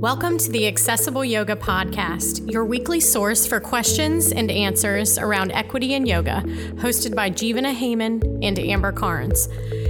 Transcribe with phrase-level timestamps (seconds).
[0.00, 5.92] Welcome to the Accessible Yoga Podcast, your weekly source for questions and answers around equity
[5.92, 6.40] in yoga,
[6.76, 9.46] hosted by Jivana Heyman and Amber Carnes.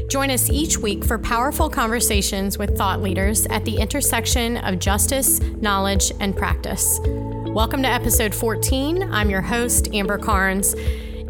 [0.08, 5.38] Join us each week for powerful conversations with thought leaders at the intersection of justice,
[5.38, 6.98] knowledge, and practice.
[7.04, 9.12] Welcome to episode 14.
[9.12, 10.74] I'm your host, Amber Carnes.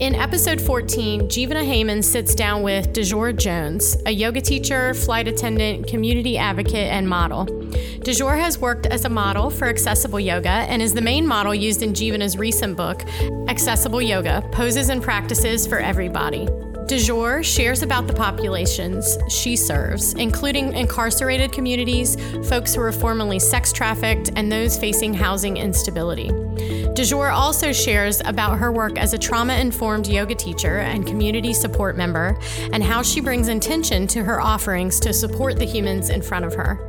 [0.00, 5.88] In episode 14, Jivana Heyman sits down with DeJour Jones, a yoga teacher, flight attendant,
[5.88, 7.44] community advocate, and model.
[7.44, 11.82] DeJour has worked as a model for Accessible Yoga and is the main model used
[11.82, 13.04] in Jivana's recent book,
[13.50, 16.46] Accessible Yoga Poses and Practices for Everybody.
[16.90, 22.16] DeJour shares about the populations she serves, including incarcerated communities,
[22.48, 26.30] folks who are formerly sex trafficked, and those facing housing instability.
[26.94, 31.96] DeJour also shares about her work as a trauma informed yoga teacher and community support
[31.96, 32.36] member
[32.72, 36.52] and how she brings intention to her offerings to support the humans in front of
[36.54, 36.80] her.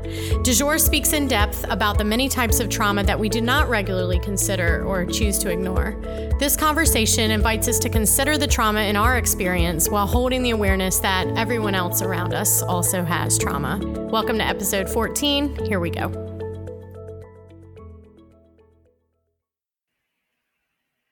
[0.44, 4.20] DeJour speaks in depth about the many types of trauma that we do not regularly
[4.20, 5.96] consider or choose to ignore.
[6.40, 10.98] This conversation invites us to consider the trauma in our experience while holding the awareness
[11.00, 13.80] that everyone else around us also has trauma.
[14.12, 15.66] Welcome to episode 14.
[15.68, 16.31] Here we go.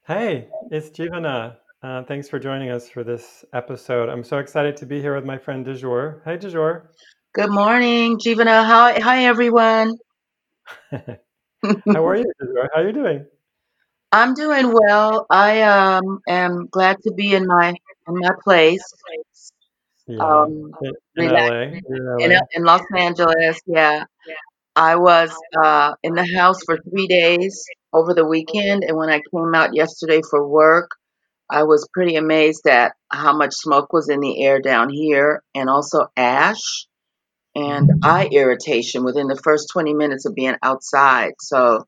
[0.10, 1.58] Hey, it's Jivana.
[1.84, 4.10] Uh, thanks for joining us for this episode.
[4.10, 6.24] I'm so excited to be here with my friend DeJour.
[6.26, 6.88] Hi, DeJour.
[7.36, 8.66] Good morning, Jivana.
[8.66, 9.94] Hi, hi everyone.
[10.90, 12.70] How are you, DeJour?
[12.74, 13.28] How are you doing?
[14.12, 15.28] I'm doing well.
[15.30, 17.76] I um, am glad to be in my
[18.08, 18.82] in my place.
[20.08, 21.62] Yeah, um, in, in, LA.
[22.18, 23.62] In, in, Los Angeles.
[23.68, 24.06] Yeah,
[24.76, 29.22] I was uh, in the house for three days over the weekend, and when I
[29.34, 30.92] came out yesterday for work,
[31.50, 35.70] I was pretty amazed at how much smoke was in the air down here, and
[35.70, 36.88] also ash
[37.56, 41.34] and eye irritation within the first 20 minutes of being outside.
[41.40, 41.86] So,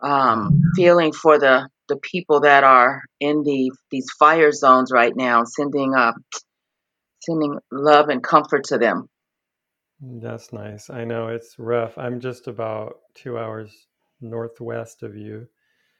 [0.00, 5.44] um, feeling for the the people that are in the these fire zones right now,
[5.44, 6.12] sending uh,
[7.20, 9.08] sending love and comfort to them.
[10.00, 10.90] That's nice.
[10.90, 11.96] I know it's rough.
[11.96, 13.72] I'm just about two hours
[14.20, 15.46] northwest of you.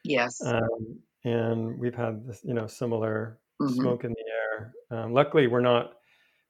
[0.05, 0.41] Yes.
[0.45, 3.75] Um, and we've had this, you know, similar mm-hmm.
[3.75, 4.73] smoke in the air.
[4.91, 5.95] Um, luckily, we're not,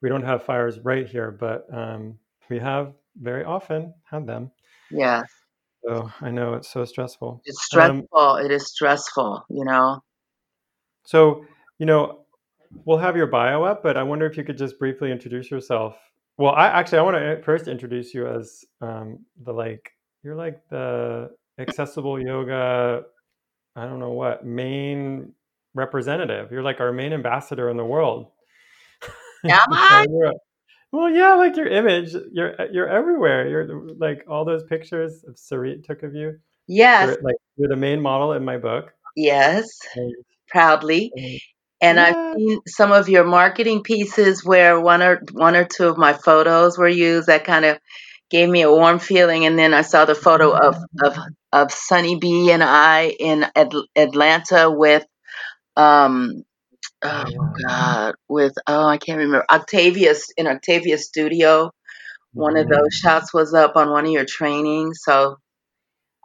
[0.03, 2.19] we don't have fires right here, but um,
[2.51, 4.51] we have very often had them.
[4.91, 5.25] Yes.
[5.85, 7.43] So I know it's so stressful.
[7.45, 8.37] It's um, stressful.
[8.37, 10.03] it is stressful, you know.
[11.05, 11.45] So,
[11.79, 12.25] you know,
[12.85, 15.99] we'll have your bio up, but I wonder if you could just briefly introduce yourself.
[16.39, 19.93] Well, I actually I want to first introduce you as um, the like
[20.23, 23.03] you're like the accessible yoga.
[23.77, 25.33] I don't know what main
[25.75, 26.53] representative.
[26.53, 28.29] You're like our main ambassador in the world.
[29.45, 30.07] Am I?
[30.93, 33.49] Well, yeah, like your image, you're uh, you're everywhere.
[33.49, 36.39] You're like all those pictures of Sarit took of you.
[36.69, 37.09] Yes.
[37.09, 38.93] You're, like you're the main model in my book.
[39.17, 39.67] Yes.
[39.97, 40.15] And,
[40.49, 41.11] proudly.
[41.81, 42.05] And yeah.
[42.05, 46.13] I've seen some of your marketing pieces where one or one or two of my
[46.13, 47.27] photos were used.
[47.27, 47.79] That kind of
[48.34, 49.47] gave me a warm feeling.
[49.47, 51.17] And then I saw the photo of of
[51.53, 53.47] of Sunny B and I in
[53.95, 55.06] Atlanta with
[55.77, 56.43] um
[57.03, 57.25] oh
[57.67, 61.71] god with oh i can't remember octavia's in octavia's studio.
[62.33, 65.37] One of those shots was up on one of your trainings so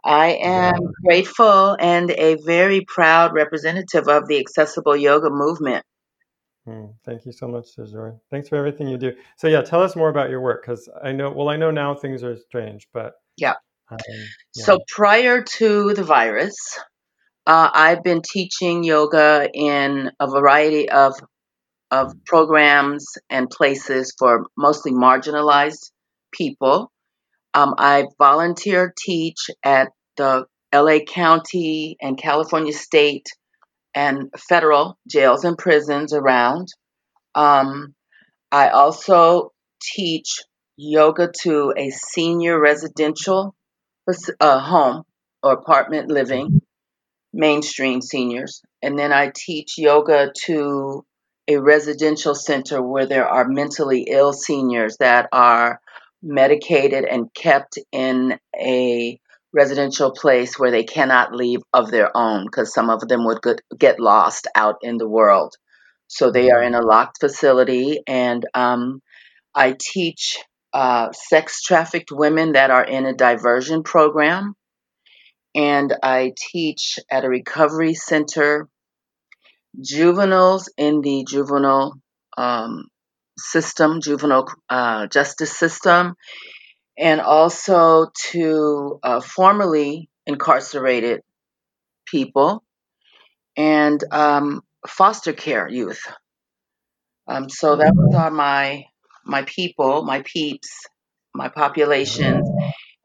[0.04, 5.84] i am grateful and a very proud representative of the accessible yoga movement
[6.68, 8.18] mm, thank you so much DeJour.
[8.30, 11.12] thanks for everything you do so yeah tell us more about your work because i
[11.12, 13.54] know well i know now things are strange but yeah.
[13.90, 14.64] Um, yeah.
[14.64, 16.78] so prior to the virus
[17.46, 21.14] uh, I've been teaching yoga in a variety of
[21.90, 25.90] of programs and places for mostly marginalized
[26.32, 26.92] people.
[27.52, 33.26] Um, I volunteer teach at the LA County and California State
[33.94, 36.68] and federal jails and prisons around.
[37.34, 37.94] Um,
[38.52, 39.52] I also
[39.82, 40.40] teach
[40.76, 43.54] yoga to a senior residential
[44.40, 45.02] uh, home
[45.42, 46.62] or apartment living
[47.32, 48.62] mainstream seniors.
[48.82, 51.04] And then I teach yoga to
[51.48, 55.80] a residential center where there are mentally ill seniors that are
[56.22, 59.18] medicated and kept in a
[59.52, 63.40] residential place where they cannot leave of their own because some of them would
[63.76, 65.54] get lost out in the world.
[66.06, 69.00] So they are in a locked facility, and um,
[69.54, 70.38] I teach
[70.72, 74.54] uh, sex trafficked women that are in a diversion program
[75.54, 78.68] and I teach at a recovery center
[79.80, 81.94] juveniles in the juvenile
[82.36, 82.84] um,
[83.38, 86.14] system, juvenile uh, justice system.
[87.00, 91.22] And also to uh, formerly incarcerated
[92.06, 92.62] people
[93.56, 96.02] and um, foster care youth.
[97.26, 98.84] Um, so that are my
[99.24, 100.86] my people, my peeps,
[101.34, 102.42] my population,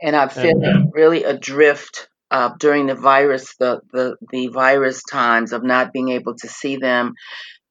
[0.01, 5.63] and I'm feeling really adrift uh, during the virus, the, the the virus times of
[5.63, 7.13] not being able to see them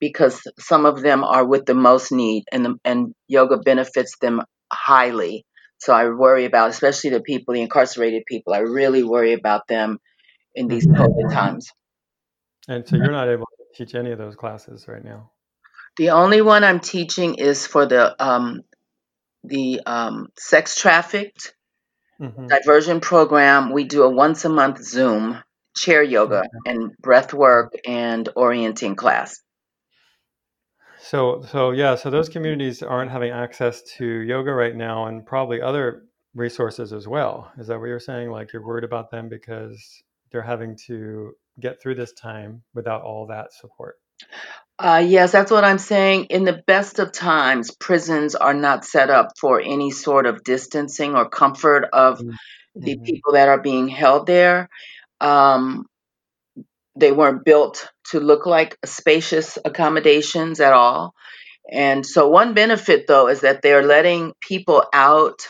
[0.00, 4.42] because some of them are with the most need, and the, and yoga benefits them
[4.72, 5.44] highly.
[5.84, 8.54] So I worry about, especially the people, the incarcerated people.
[8.54, 9.98] I really worry about them
[10.54, 11.02] in these mm-hmm.
[11.02, 11.70] COVID times.
[12.66, 15.30] And so you're not able to teach any of those classes right now.
[15.98, 18.62] The only one I'm teaching is for the um,
[19.44, 21.54] the um, sex trafficked
[22.18, 22.46] mm-hmm.
[22.46, 23.70] diversion program.
[23.70, 25.42] We do a once a month Zoom
[25.76, 29.43] chair yoga and breath work and orienting class.
[31.04, 35.60] So, so yeah, so those communities aren't having access to yoga right now, and probably
[35.60, 36.04] other
[36.34, 37.52] resources as well.
[37.58, 38.30] Is that what you're saying?
[38.30, 40.02] Like you're worried about them because
[40.32, 43.96] they're having to get through this time without all that support.
[44.78, 46.24] Uh, yes, that's what I'm saying.
[46.30, 51.14] In the best of times, prisons are not set up for any sort of distancing
[51.16, 52.80] or comfort of mm-hmm.
[52.80, 54.70] the people that are being held there.
[55.20, 55.84] Um,
[56.96, 61.14] they weren't built to look like spacious accommodations at all.
[61.70, 65.48] And so, one benefit though is that they're letting people out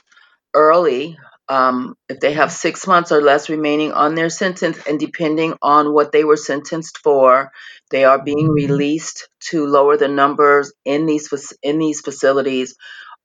[0.55, 1.17] early
[1.49, 5.93] um, if they have six months or less remaining on their sentence, and depending on
[5.93, 7.53] what they were sentenced for,
[7.91, 8.73] they are being mm-hmm.
[8.73, 12.77] released to lower the numbers in these in these facilities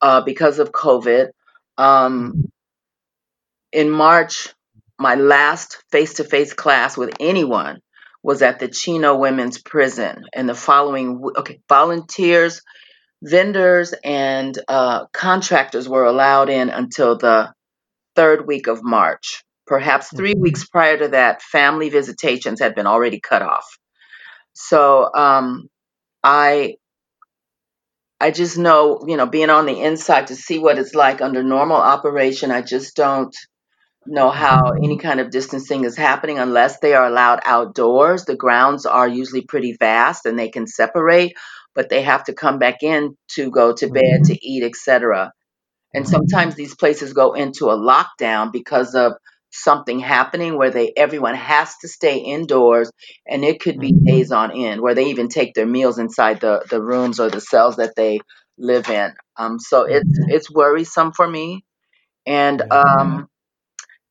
[0.02, 1.30] uh, because of COVID.
[1.78, 2.52] Um,
[3.72, 4.54] in March,
[4.98, 7.80] my last face-to-face class with anyone
[8.24, 12.62] was at the Chino Women's Prison, and the following okay volunteers,
[13.24, 17.54] vendors, and uh, contractors were allowed in until the
[18.16, 19.44] third week of March.
[19.68, 20.42] Perhaps 3 mm-hmm.
[20.42, 23.66] weeks prior to that, family visitations had been already cut off.
[24.54, 25.70] So um,
[26.24, 26.76] I
[28.20, 31.42] I just know, you know, being on the inside to see what it's like under
[31.42, 33.34] normal operation, I just don't
[34.10, 38.26] know how any kind of distancing is happening unless they are allowed outdoors.
[38.26, 41.38] The grounds are usually pretty vast and they can separate,
[41.76, 44.34] but they have to come back in to go to bed, mm-hmm.
[44.34, 45.32] to eat, etc.
[45.94, 49.14] And sometimes these places go into a lockdown because of
[49.52, 52.92] something happening where they everyone has to stay indoors
[53.28, 54.06] and it could be mm-hmm.
[54.06, 57.42] days on end where they even take their meals inside the, the rooms or the
[57.42, 58.20] cells that they
[58.60, 59.12] live in.
[59.38, 60.30] Um, so it's mm-hmm.
[60.30, 61.64] it's worrisome for me.
[62.26, 63.28] And um,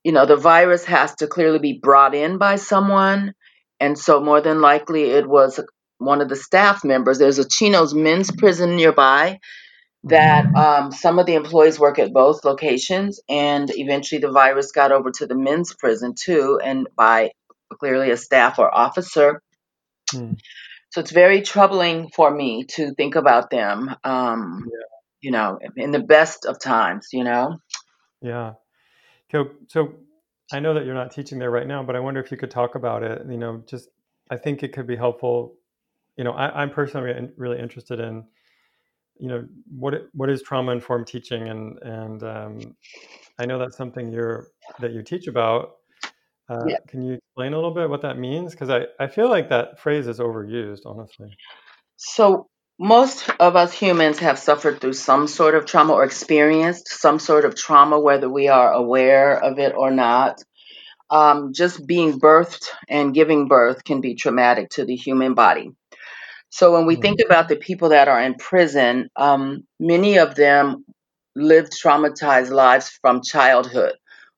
[0.05, 3.35] you know, the virus has to clearly be brought in by someone.
[3.81, 5.61] And so more than likely it was
[5.99, 7.19] one of the staff members.
[7.19, 9.41] There's a Chino's men's prison nearby
[10.05, 14.93] that um, some of the employees work at both locations, and eventually the virus got
[14.93, 17.33] over to the men's prison too, and by
[17.79, 19.43] clearly a staff or officer.
[20.11, 20.35] Hmm.
[20.91, 24.79] So it's very troubling for me to think about them, um, yeah.
[25.21, 27.59] you know, in the best of times, you know.
[28.23, 28.55] Yeah.
[29.31, 29.95] So, so
[30.53, 32.51] I know that you're not teaching there right now, but I wonder if you could
[32.51, 33.23] talk about it.
[33.29, 33.89] You know, just
[34.31, 35.55] I think it could be helpful.
[36.17, 38.25] You know, I, I'm personally really interested in
[39.19, 42.77] you know what what is trauma informed teaching and and um,
[43.39, 44.49] I know that's something you're
[44.81, 45.73] that you teach about.
[46.49, 46.77] Uh, yeah.
[46.87, 48.53] Can you explain a little bit what that means?
[48.53, 51.37] Because I, I feel like that phrase is overused, honestly.
[51.97, 57.19] So most of us humans have suffered through some sort of trauma or experienced some
[57.19, 60.43] sort of trauma, whether we are aware of it or not.
[61.11, 65.71] Um, just being birthed and giving birth can be traumatic to the human body.
[66.51, 67.03] So when we mm-hmm.
[67.03, 70.85] think about the people that are in prison, um, many of them
[71.35, 73.95] lived traumatized lives from childhood,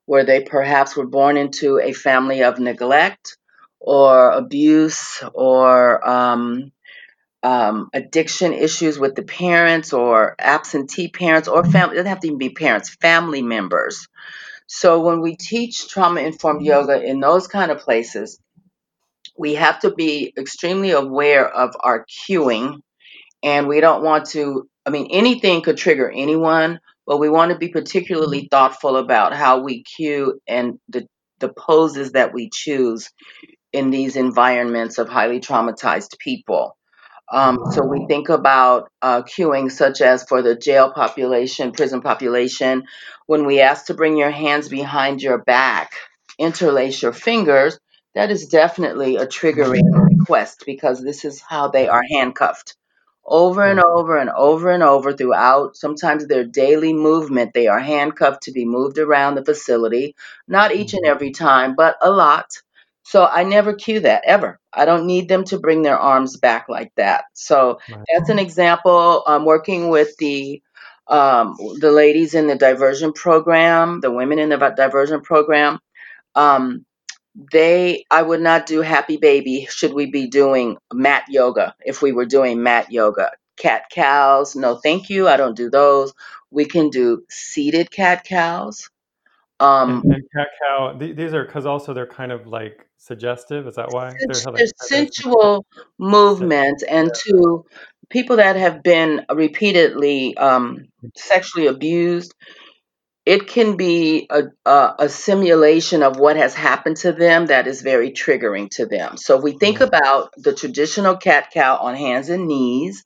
[0.06, 3.36] where they perhaps were born into a family of neglect
[3.80, 6.70] or abuse or um,
[7.42, 11.94] um, addiction issues with the parents or absentee parents or family.
[11.94, 14.08] It doesn't have to even be parents, family members.
[14.66, 18.38] So when we teach trauma informed yoga in those kind of places,
[19.38, 22.80] we have to be extremely aware of our cueing
[23.42, 27.58] and we don't want to i mean anything could trigger anyone but we want to
[27.58, 31.06] be particularly thoughtful about how we cue and the,
[31.40, 33.10] the poses that we choose
[33.72, 36.76] in these environments of highly traumatized people
[37.32, 42.84] um, so we think about uh, cueing such as for the jail population prison population
[43.26, 45.92] when we ask to bring your hands behind your back
[46.38, 47.78] interlace your fingers
[48.14, 52.74] that is definitely a triggering request because this is how they are handcuffed.
[53.24, 58.42] Over and over and over and over throughout sometimes their daily movement they are handcuffed
[58.44, 60.16] to be moved around the facility.
[60.48, 62.46] Not each and every time but a lot
[63.04, 64.58] so i never cue that ever.
[64.72, 67.24] I don't need them to bring their arms back like that.
[67.34, 68.04] So Right.
[68.14, 69.24] that's an example.
[69.26, 70.62] I'm working with the
[71.08, 75.80] um, the ladies in the diversion program the women in the diversion program.
[76.34, 76.86] Um,
[77.52, 82.12] they i would not do happy baby should we be doing mat yoga if we
[82.12, 83.30] were doing mat yoga.
[83.56, 86.12] Cat cows no thank you i don't do those.
[86.50, 88.90] We can do seated cat cows.
[89.60, 93.66] Um And, and cat cow, th- these are because also they're kind of like suggestive.
[93.66, 95.66] Is that why they're sens- how, like they're they're sensual
[96.38, 97.64] sen- movement and to
[98.10, 102.34] people that have been repeatedly um sexually abused
[103.26, 107.82] it can be a, a, a simulation of what has happened to them that is
[107.82, 109.16] very triggering to them.
[109.16, 109.88] So if we think Right.
[109.88, 113.04] about the traditional cat cow on hands and knees,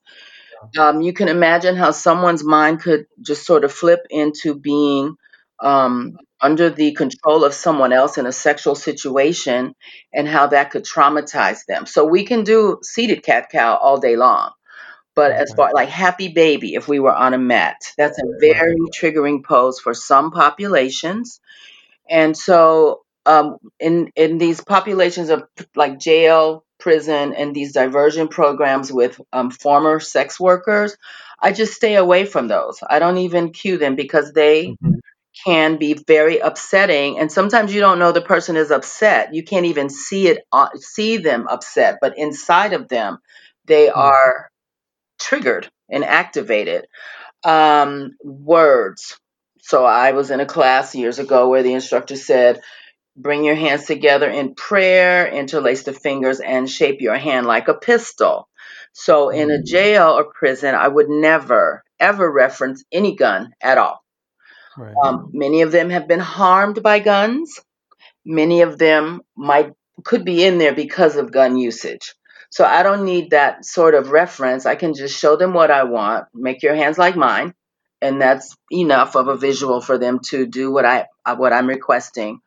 [0.79, 5.15] um, you can imagine how someone's mind could just sort of flip into being
[5.59, 9.73] um, under the control of someone else in a sexual situation
[10.13, 11.85] and how that could traumatize them.
[11.85, 14.51] So we can do seated cat cow all day long.
[15.15, 18.75] But as far like happy baby, if we were on a mat, that's a very
[18.99, 21.39] triggering pose for some populations.
[22.09, 25.43] And so, um, in in these populations of
[25.75, 30.95] like jail, prison, and these diversion programs with um, former sex workers,
[31.41, 32.79] I just stay away from those.
[32.87, 34.94] I don't even cue them because they Mhm.
[35.45, 37.19] Can be very upsetting.
[37.19, 39.33] And sometimes you don't know the person is upset.
[39.33, 43.19] You can't even see it, uh, see them upset, but inside of them,
[43.65, 43.99] they Hmm.
[43.99, 44.49] are
[45.19, 46.87] triggered and activated.
[47.43, 49.19] Um, words.
[49.61, 52.61] So I was in a class years ago where the instructor said,
[53.17, 57.75] bring your hands together in prayer, interlace the fingers, and shape your hand like a
[57.75, 58.49] pistol.
[58.93, 59.65] So in a Mhm.
[59.65, 64.04] jail or prison, I would never, ever reference any gun at all.
[64.77, 64.93] Right.
[65.03, 67.61] Um, many of them have been harmed by guns.
[68.25, 69.71] Many of them might
[70.03, 72.13] could be in there because of gun usage.
[72.49, 74.65] So I don't need that sort of reference.
[74.65, 77.53] I can just show them what I want, make your hands like mine,
[78.01, 82.39] and that's enough of a visual for them to do what I what I'm requesting.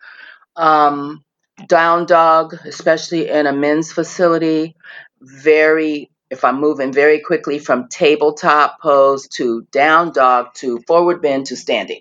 [0.57, 1.25] Um,
[1.67, 4.77] down dog, especially in a men's facility,
[5.21, 11.47] very if I'm moving very quickly from tabletop pose to down dog to forward bend
[11.47, 12.01] to standing,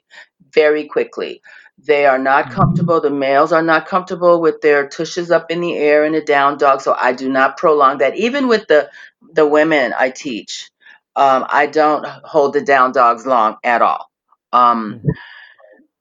[0.54, 1.42] very quickly.
[1.86, 2.52] They are not Mhm.
[2.52, 3.02] comfortable.
[3.02, 6.58] The males are not comfortable with their tushes up in the air in a down
[6.58, 8.18] dog, so I do not prolong that.
[8.18, 8.90] Even with the
[9.34, 10.70] the women I teach,
[11.16, 14.10] um, I don't hold the down dogs long at all.
[14.54, 15.14] Um, Mhm.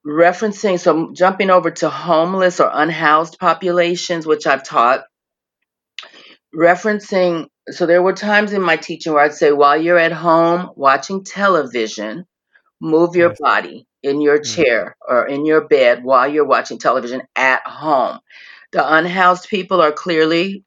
[0.06, 5.04] referencing, so jumping over to homeless or unhoused populations, which I've taught,
[6.57, 10.71] referencing, so there were times in my teaching where I'd say, while you're at home
[10.77, 12.27] watching television,
[12.81, 14.45] move your body in your Mm.
[14.45, 18.21] chair or in your bed while you're watching television at home.
[18.73, 20.65] The unhoused people are clearly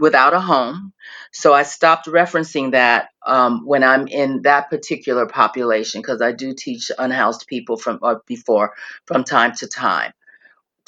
[0.00, 0.92] without a home.
[1.32, 6.54] So I stopped referencing that um, when I'm in that particular population because I do
[6.54, 8.74] teach unhoused people from or before
[9.06, 10.12] from time to time.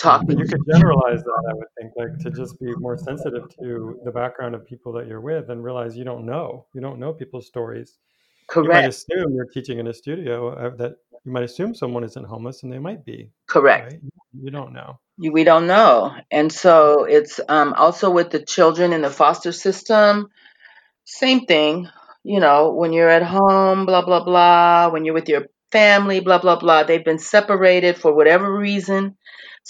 [0.01, 4.01] Talking you could generalize that, I would think, like to just be more sensitive to
[4.03, 6.65] the background of people that you're with and realize you don't know.
[6.75, 7.99] You don't know people's stories.
[8.47, 8.67] Correct.
[8.67, 10.93] You might assume you're teaching in a studio uh, that
[11.25, 13.93] you might assume someone isn't homeless and they might be, correct.
[13.93, 14.01] right?
[14.43, 14.99] You don't know.
[15.19, 20.29] We don't know, and so it's um, also with the children in the foster system.
[21.05, 21.91] Same thing,
[22.23, 26.39] you know, when you're at home, blah, blah, blah, when you're with your family, blah,
[26.39, 26.85] blah, blah.
[26.85, 29.17] They've been separated for whatever reason.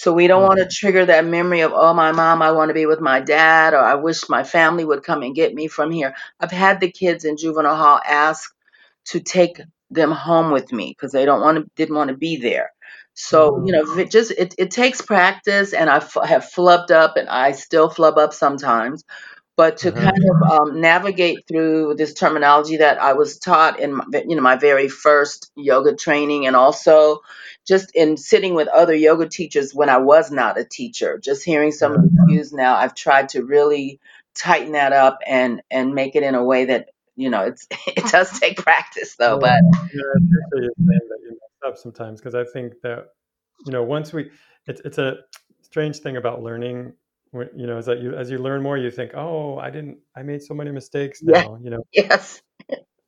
[0.00, 2.74] So we don't want to trigger that memory of, oh, my mom, I want to
[2.74, 5.90] be with my dad, or I wish my family would come and get me from
[5.90, 6.14] here.
[6.40, 8.50] I've had the kids in juvenile hall ask
[9.08, 12.38] to take them home with me because they don't want to, didn't want to be
[12.38, 12.72] there.
[13.12, 13.66] So, mm-hmm.
[13.66, 17.28] you know, it just, it, it takes practice and I f- have flubbed up and
[17.28, 19.04] I still flub up sometimes
[19.60, 20.00] but to Uh-huh.
[20.00, 24.40] kind of um, navigate through this terminology that I was taught in my, you know
[24.40, 27.20] my very first yoga training, and also
[27.68, 31.72] just in sitting with other yoga teachers when I was not a teacher, just hearing
[31.72, 34.00] some of the cues now, I've tried to really
[34.34, 38.06] tighten that up and and make it in a way that you know it's it
[38.06, 39.60] does take practice though, Yeah, but
[39.92, 43.08] yeah, I appreciate you saying that you mess up sometimes because I think that
[43.66, 44.30] you know once we
[44.66, 45.18] it's it's a
[45.62, 46.94] strange thing about learning
[47.32, 50.22] you know is that you as you learn more you think oh I didn't I
[50.22, 52.42] made so many mistakes yeah, now you know yes,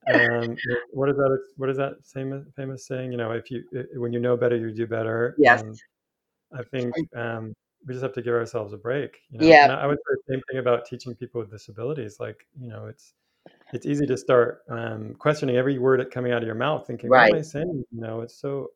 [0.07, 0.59] and
[0.93, 3.64] what is that what is that famous famous saying you know if you
[3.95, 5.79] when you know better you do better yes, and
[6.55, 7.55] I think um,
[7.87, 9.99] we just have to give ourselves a break you know yeah, and I, I would
[9.99, 13.14] say the same thing about teaching people with disabilities like you know it's
[13.73, 17.31] it's easy to start um, questioning every word coming out of your mouth, thinking, Right.
[17.31, 18.69] "What am I saying?" You know, it's so.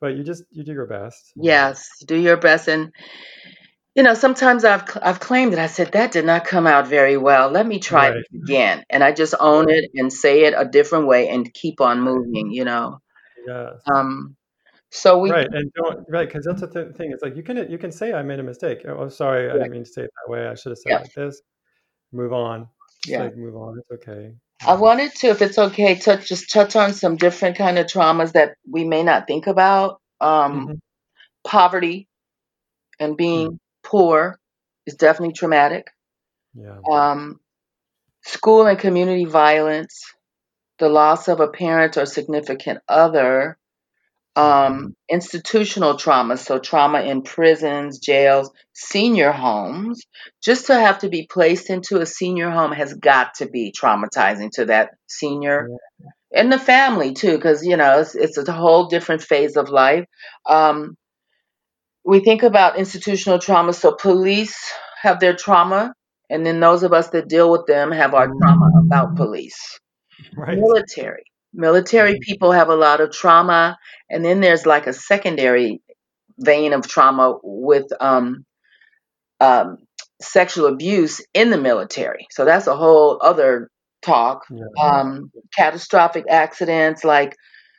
[0.00, 1.32] But you just you do your best.
[1.36, 2.68] Yes, do your best.
[2.68, 2.92] And
[3.98, 7.16] you know, sometimes I've I've claimed that I said that did not come out very
[7.16, 7.50] well.
[7.50, 8.18] Let me try Right.
[8.18, 11.80] it again, and I just own it and say it a different way and keep
[11.80, 12.52] on moving.
[12.52, 13.00] You know,
[13.44, 13.82] Yes.
[13.92, 14.36] um,
[14.90, 17.10] so we Right, and don't right because that's the th- thing.
[17.10, 18.84] It's like you can you can say I made a mistake.
[18.86, 20.46] Oh, sorry, I didn't mean to say it that way.
[20.46, 20.98] I should have said Yeah.
[20.98, 21.42] it like this.
[22.12, 22.68] Move on.
[23.02, 23.24] Just Yeah.
[23.24, 23.80] like move on.
[23.80, 24.32] It's okay.
[24.64, 28.32] I wanted to, if it's okay, touch just touch on some different kind of traumas
[28.34, 30.00] that we may not think about.
[30.20, 30.80] Um, Mhm.
[31.44, 32.08] poverty
[33.00, 33.16] and Mm.
[33.18, 34.38] being poor
[34.86, 35.86] is definitely traumatic.
[36.54, 36.78] Yeah.
[36.90, 37.40] Um,
[38.24, 40.14] school and community violence,
[40.78, 43.58] the loss of a parent or significant other,
[44.36, 50.04] um, institutional trauma, so trauma in prisons, jails, senior homes.
[50.42, 54.50] Just to have to be placed into a senior home has got to be traumatizing
[54.52, 56.10] to that senior Yeah.
[56.40, 60.04] and the family too, because you know it's, it's a whole different phase of life.
[60.48, 60.96] Um,
[62.08, 64.56] we think about institutional trauma, so police
[65.02, 65.92] have their trauma,
[66.30, 69.78] and then those of us that deal with them have our trauma about police.
[70.34, 70.56] Right.
[70.56, 71.24] Military.
[71.52, 72.20] Military Mhm.
[72.22, 73.76] people have a lot of trauma,
[74.10, 75.82] and then there's like a secondary
[76.38, 78.44] vein of trauma with um,
[79.40, 79.76] um,
[80.20, 82.26] sexual abuse in the military.
[82.30, 83.68] So that's a whole other
[84.02, 84.44] talk.
[84.50, 84.64] Yeah.
[84.82, 87.34] Um, catastrophic accidents like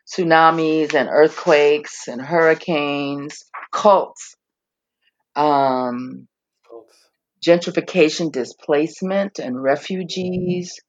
[0.08, 4.36] tsunamis and earthquakes and hurricanes, cults,
[5.36, 6.28] um,
[6.68, 7.10] Cults.
[7.46, 10.80] gentrification, displacement, and refugees,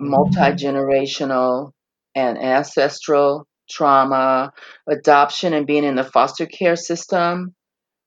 [0.00, 1.72] multi generational
[2.14, 4.52] and ancestral trauma,
[4.88, 7.54] adoption and being in the foster care system,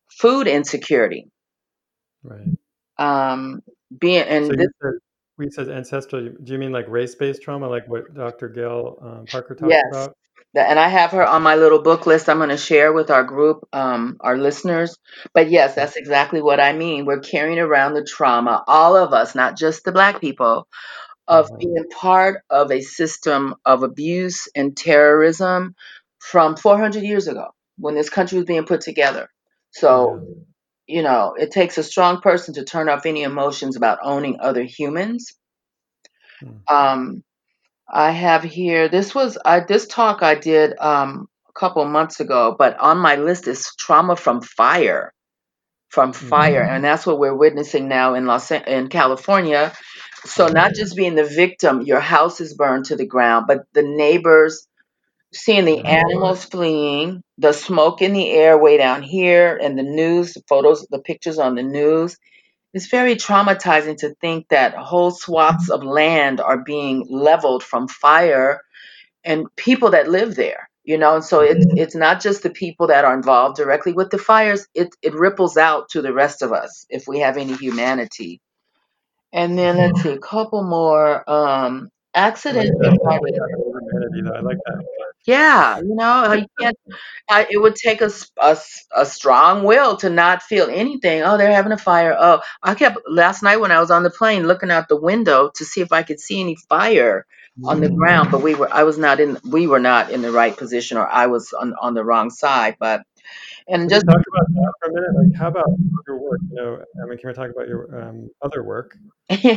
[0.10, 1.30] food insecurity,
[2.24, 2.56] Right.
[2.98, 3.62] um,
[4.00, 4.94] being and you this, said
[5.38, 6.30] we said ancestral.
[6.44, 8.50] Do you mean like race-based trauma, like what Dr.
[8.50, 10.16] Gail um, Parker talks yes, about?
[10.54, 12.30] The- and I have her on my little book list.
[12.30, 14.98] I'm going to share with our group, um, our listeners.
[15.34, 17.06] But yes, that's exactly what I mean.
[17.06, 20.68] We're carrying around the trauma, all of us, not just the black people,
[21.28, 21.58] of Uh-huh.
[21.60, 25.76] being part of a system of abuse and terrorism
[26.20, 29.30] from 400 years ago when this country was being put together.
[29.72, 30.36] So, Yeah.
[30.88, 34.64] you know, it takes a strong person to turn off any emotions about owning other
[34.64, 35.34] humans.
[36.42, 36.58] Hmm.
[36.68, 37.24] Um,
[37.92, 42.56] I have here, this was, I, this talk I did um, a couple months ago,
[42.58, 45.14] but on my list is trauma from fire.
[45.90, 46.76] From fire, Mhm.
[46.78, 49.74] and that's what we're witnessing now in Los in California.
[50.26, 53.84] So not just being the victim, your house is burned to the ground, but the
[53.84, 54.68] neighbors
[55.34, 60.34] seeing the animals fleeing, the smoke in the air way down here, and the news,
[60.34, 62.18] the photos, the pictures on the news.
[62.74, 68.62] It's very traumatizing to think that whole swaths of land are being leveled from fire
[69.24, 70.70] and people that live there.
[70.84, 74.10] You know, and so it's it's not just the people that are involved directly with
[74.10, 74.68] the fires.
[74.74, 78.42] It it ripples out to the rest of us if we have any humanity.
[79.34, 81.30] And then let's see, a couple more.
[81.30, 81.90] Um,
[82.50, 83.00] I like accidents that.
[83.10, 84.22] I like that whole humanity.
[84.24, 84.36] Though.
[84.36, 84.86] I like that.
[85.26, 86.78] Yeah, you know, you can't.
[87.30, 88.58] I, it would take a, a,
[88.96, 91.22] a, strong will to not feel anything.
[91.22, 92.16] Oh, they're having a fire.
[92.20, 95.52] Oh, I kept last night when I was on the plane looking out the window
[95.56, 97.26] to see if I could see any fire
[97.66, 97.96] on the Mm.
[97.98, 98.74] ground, but we were.
[98.74, 99.38] I was not in.
[99.50, 102.78] We were not in the right position, or I was on on the wrong side.
[102.80, 103.04] But
[103.72, 105.10] and just talk about that for a minute?
[105.16, 105.66] Like, how about
[106.08, 106.40] your work?
[106.50, 108.96] You know, I mean, can we talk about your um, other work
[109.30, 109.48] uh, as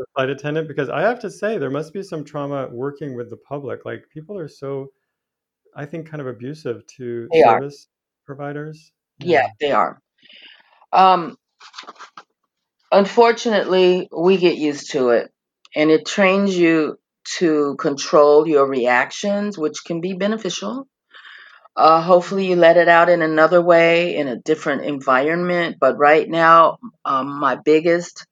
[0.00, 0.68] a flight attendant?
[0.68, 3.84] Because I have to say, there must be some trauma working with the public.
[3.84, 4.88] Like, people are so,
[5.76, 7.58] I think, kind of abusive to they are.
[7.60, 7.86] service
[8.26, 8.92] providers.
[9.18, 9.48] Yeah, Yeah.
[9.60, 10.00] they are.
[10.92, 11.36] Um,
[12.92, 15.30] unfortunately, we get used to it,
[15.76, 16.98] and it trains you
[17.38, 20.86] to control your reactions, which can be beneficial.
[21.76, 25.76] Uh, hopefully, you let it out in another way, in a different environment.
[25.80, 28.26] But right now, um, my biggest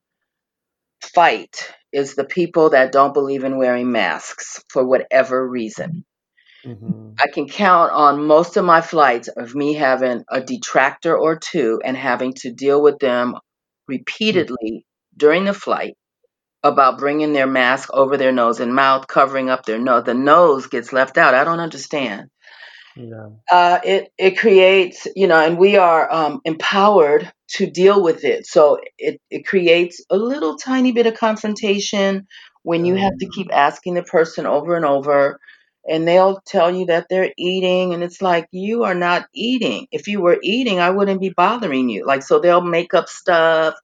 [1.15, 6.05] fight is the people that don't believe in wearing masks for whatever reason.
[6.65, 11.37] hmm I can count on most of my flights of me having a detractor or
[11.39, 13.37] two and having to deal with them
[13.89, 14.85] repeatedly
[15.17, 15.97] during the flight
[16.63, 20.05] about bringing their mask over their nose and mouth, covering up their nose.
[20.05, 21.35] The nose gets left out.
[21.35, 22.31] I don't understand.
[22.97, 23.29] Yeah.
[23.51, 28.47] Uh, it it creates, you know, and we are um, empowered to deal with it.
[28.47, 32.27] So it it creates a little tiny bit of confrontation
[32.63, 35.39] when you have to keep asking the person over and over,
[35.89, 39.87] and they'll tell you that they're eating, and it's like you are not eating.
[39.91, 42.07] If you were eating, I wouldn't be bothering you.
[42.07, 43.75] Like so, they'll make up stuff,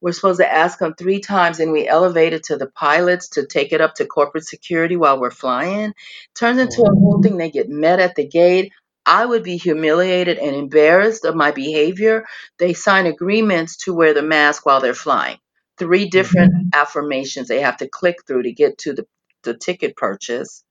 [0.00, 3.46] We're supposed to ask them three times, and we elevate it to the pilots to
[3.46, 5.94] take it up to corporate security while we're flying.
[6.34, 7.36] Turns into a whole thing.
[7.36, 8.72] They get met at the gate.
[9.06, 12.24] I would be humiliated and embarrassed of my behavior.
[12.58, 15.38] They sign agreements to wear the mask while they're flying.
[15.78, 16.68] Three different mm-hmm.
[16.72, 19.06] affirmations they have to click through to get to the,
[19.44, 20.64] the ticket purchase.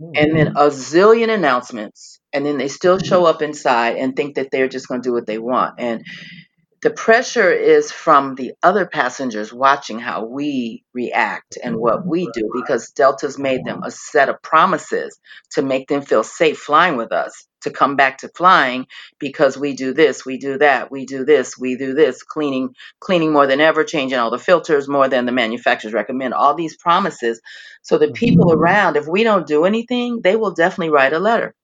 [0.00, 0.12] Mm-hmm.
[0.14, 2.20] And then a zillion announcements.
[2.32, 5.12] And then they still show up inside and think that they're just going to do
[5.12, 5.74] what they want.
[5.78, 6.04] And
[6.82, 12.50] the pressure is from the other passengers watching how we react and what we do
[12.54, 15.18] because Delta's made them a set of promises
[15.50, 18.86] to make them feel safe flying with us, to come back to flying
[19.18, 23.32] because we do this, we do that, we do this, we do this, cleaning cleaning
[23.32, 27.42] more than ever, changing all the filters more than the manufacturers recommend, all these promises.
[27.82, 28.58] So the people mm-hmm.
[28.58, 31.54] around, if we don't do anything, they will definitely write a letter.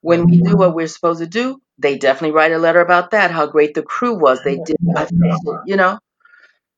[0.00, 3.30] When we do what we're supposed to do, they definitely write a letter about that,
[3.30, 4.40] how great the crew was.
[4.44, 4.76] They did,
[5.66, 5.98] you know.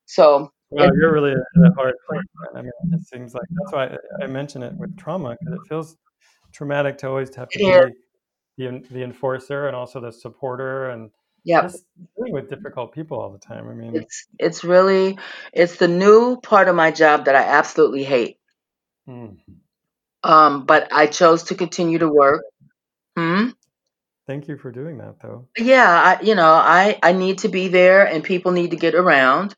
[0.06, 2.22] So well, you're really a hard place.
[2.54, 5.96] I mean, it seems like that's why I mention it with trauma because it feels
[6.52, 7.94] traumatic to always have to be
[8.60, 11.10] the, the enforcer and also the supporter and
[11.44, 11.68] yeah
[12.16, 13.68] dealing with difficult people all the time.
[13.68, 15.18] I mean, it's it's really
[15.52, 18.38] it's the new part of my job that I absolutely hate.
[19.06, 19.28] Hmm.
[20.22, 22.42] Um, but I chose to continue to work.
[23.16, 23.50] Hmm?
[24.26, 25.48] Thank you for doing that, though.
[25.58, 28.94] Yeah, I, you know, I I need to be there, and people need to get
[28.94, 29.56] around,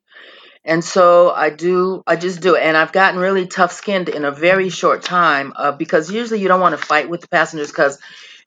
[0.64, 2.02] and so I do.
[2.06, 5.52] I just do it, and I've gotten really tough skinned in a very short time
[5.56, 7.98] uh, because usually you don't want to fight with the passengers because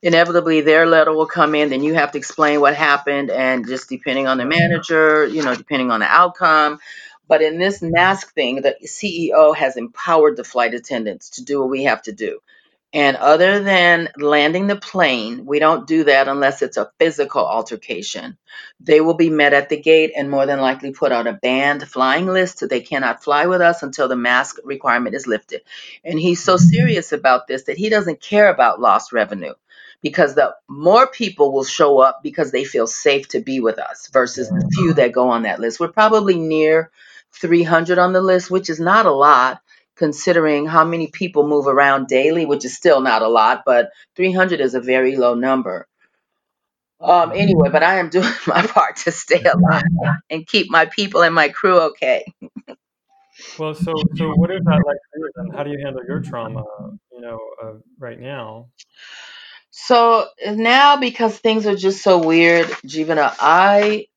[0.01, 3.87] inevitably their letter will come in, then you have to explain what happened, and just
[3.87, 6.79] depending on the manager, you know, depending on the outcome.
[7.27, 11.69] But in this mask thing, the CEO has empowered the flight attendants to do what
[11.69, 12.39] we have to do.
[12.95, 18.37] And other than landing the plane, we don't do that unless it's a physical altercation.
[18.79, 21.85] They will be met at the gate and more than likely put on a banned
[21.89, 22.63] flying list.
[22.69, 25.63] They cannot fly with us until the mask requirement is lifted.
[26.05, 26.69] And he's so mm-hmm.
[26.69, 29.55] serious about this that he doesn't care about lost revenue
[30.01, 34.07] because the more people will show up because they feel safe to be with us
[34.13, 35.81] versus the few that go on that list.
[35.81, 36.91] We're probably near
[37.33, 39.59] 300 on the list, which is not a lot
[39.95, 44.59] considering how many people move around daily, which is still not a lot, but 300
[44.59, 45.87] is a very low number.
[46.99, 49.83] Um, anyway, but I am doing my part to stay alive
[50.29, 52.25] and keep my people and my crew okay.
[53.59, 55.31] Well, so so what is that like for you?
[55.35, 55.49] Then?
[55.55, 56.63] How do you handle your trauma?
[57.11, 58.69] You know, uh, right now.
[59.71, 64.07] So now, because things are just so weird, Jivana, I,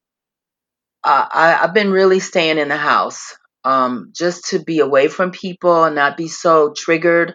[1.02, 3.36] I I've been really staying in the house
[3.68, 7.34] um, just to be away from people and not be so triggered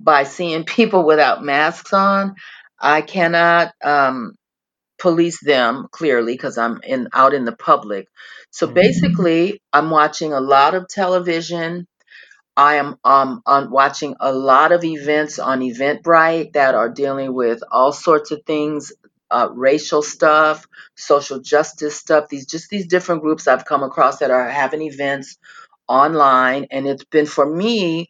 [0.00, 2.36] by seeing people without masks on.
[2.80, 4.34] I cannot um,
[4.98, 8.08] police them clearly because I'm in out in the public.
[8.50, 8.74] So mm-hmm.
[8.74, 11.86] basically, I'm watching a lot of television.
[12.56, 17.62] I am um, on watching a lot of events on Eventbrite that are dealing with
[17.70, 18.92] all sorts of things,
[19.30, 22.28] uh, racial stuff, social justice stuff.
[22.28, 25.36] These just these different groups I've come across that are having events
[25.88, 28.08] online and it's been for me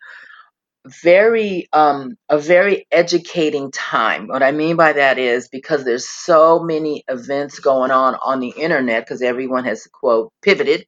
[1.04, 4.28] very um a very educating time.
[4.28, 8.50] What i mean by that is because there's so many events going on on the
[8.50, 10.86] internet because everyone has quote pivoted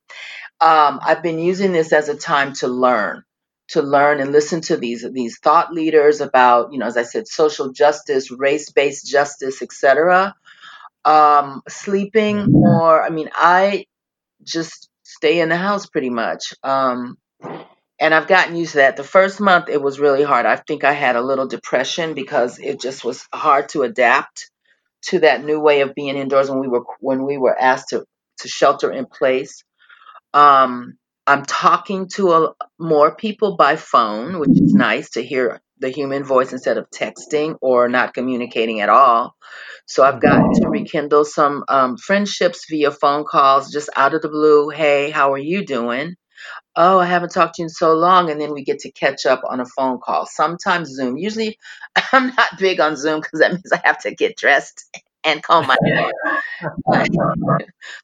[0.61, 3.23] um i've been using this as a time to learn
[3.69, 7.29] to learn and listen to these these thought leaders about you know as i said
[7.29, 10.35] social justice race-based justice etc
[11.05, 13.87] um sleeping more i mean i
[14.45, 16.55] just stay in the house pretty much.
[16.63, 17.17] Um,
[17.99, 18.97] and I've gotten used to that.
[18.97, 20.47] The first month it was really hard.
[20.47, 24.51] I think I had a little depression because it just was hard to adapt
[25.09, 28.05] to that new way of being indoors when we were when we were asked to
[28.39, 29.65] to shelter in place.
[30.35, 35.91] Um, I'm talking to a, more people by phone, which is nice to hear the
[35.91, 39.37] human voice instead of texting or not communicating at all.
[39.87, 44.29] So I've gotten to rekindle some um, friendships via phone calls just out of the
[44.29, 44.71] blue.
[44.71, 46.17] Hey, how are you doing?
[46.77, 48.31] Oh, I haven't talked to you in so long.
[48.31, 50.27] And then we get to catch up on a phone call.
[50.27, 51.19] Sometimes Zoom.
[51.19, 51.59] Usually
[52.13, 54.85] I'm not big on Zoom because that means I have to get dressed
[55.27, 56.13] and comb my hair.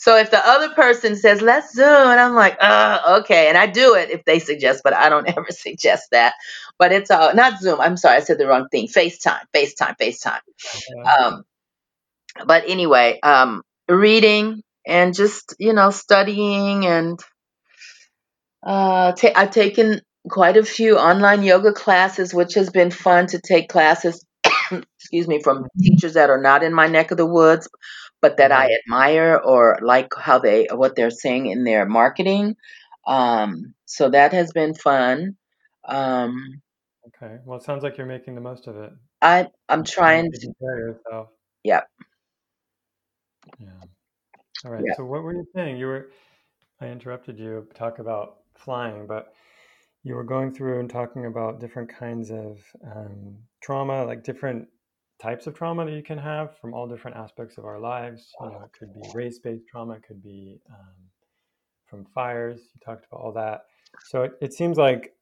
[0.01, 3.49] so if the other person says, let's Zoom, and I'm like, uh, okay.
[3.49, 6.35] And I do it if they suggest, but I don't ever suggest that.
[6.79, 7.81] But it's all, not Zoom.
[7.81, 8.89] I'm sorry, I said the wrong thing.
[8.89, 10.41] FaceTime, FaceTime, FaceTime.
[10.75, 11.09] Okay.
[11.09, 11.45] Um,
[12.47, 17.21] but anyway, um, reading and just, you know, studying and
[18.65, 23.41] uh, ta- I've taken quite a few online yoga classes, which has been fun to
[23.41, 24.25] take classes
[24.73, 27.69] excuse me, from teachers that are not in my neck of the woods.
[28.23, 32.57] but that I admire or like how they what they're saying in their marketing.
[33.07, 35.37] Um, so that has been fun.
[35.85, 36.63] Um,
[37.09, 37.39] okay.
[37.45, 38.93] Well, it sounds like you're making the most of it.
[39.21, 40.53] I I'm trying to.
[40.61, 41.29] Prepare yourself.
[41.65, 41.89] Yep.
[43.59, 43.69] Yeah.
[44.65, 44.85] All right.
[44.97, 45.77] So what were you saying?
[45.77, 46.11] You were.
[46.81, 47.67] I interrupted you.
[47.75, 49.35] Talk about flying, but
[50.05, 54.67] you were going through and talking about different kinds of um, trauma, like different
[55.21, 58.33] types of trauma that you can have from all different aspects of our lives.
[58.41, 60.97] You know, it could be race-based trauma, it could be um,
[61.87, 62.61] from fires.
[62.75, 63.63] You talked about all that.
[64.07, 65.13] So it, it seems like,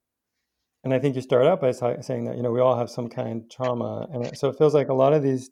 [0.85, 3.09] and I think you start out by saying that you know we all have some
[3.09, 5.51] kind of trauma, and so it feels like a lot of these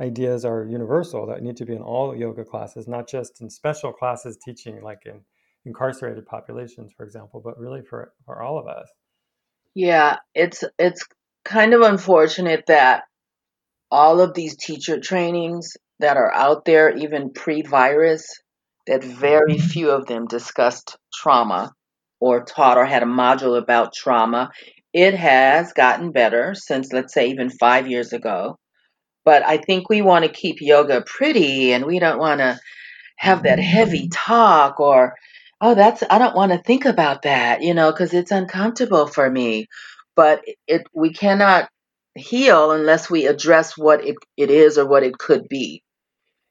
[0.00, 3.92] ideas are universal that need to be in all yoga classes, not just in special
[3.92, 5.22] classes teaching like in
[5.66, 8.88] incarcerated populations, for example, but really for for all of us.
[9.74, 11.04] Yeah, it's it's
[11.44, 13.04] kind of unfortunate that
[13.90, 18.26] all of these teacher trainings that are out there, even pre virus,
[18.86, 19.66] that very mm-hmm.
[19.66, 21.72] few of them discussed trauma
[22.20, 24.50] or taught or had a module about trauma.
[24.92, 28.56] It has gotten better since, let's say, even five years ago.
[29.24, 32.58] But I think we want to keep yoga pretty and we don't want to
[33.16, 35.14] have that heavy talk or,
[35.60, 39.28] oh, that's, I don't want to think about that, you know, because it's uncomfortable for
[39.28, 39.68] me.
[40.16, 41.68] But it, we cannot
[42.14, 45.82] heal unless we address what it, it is or what it could be.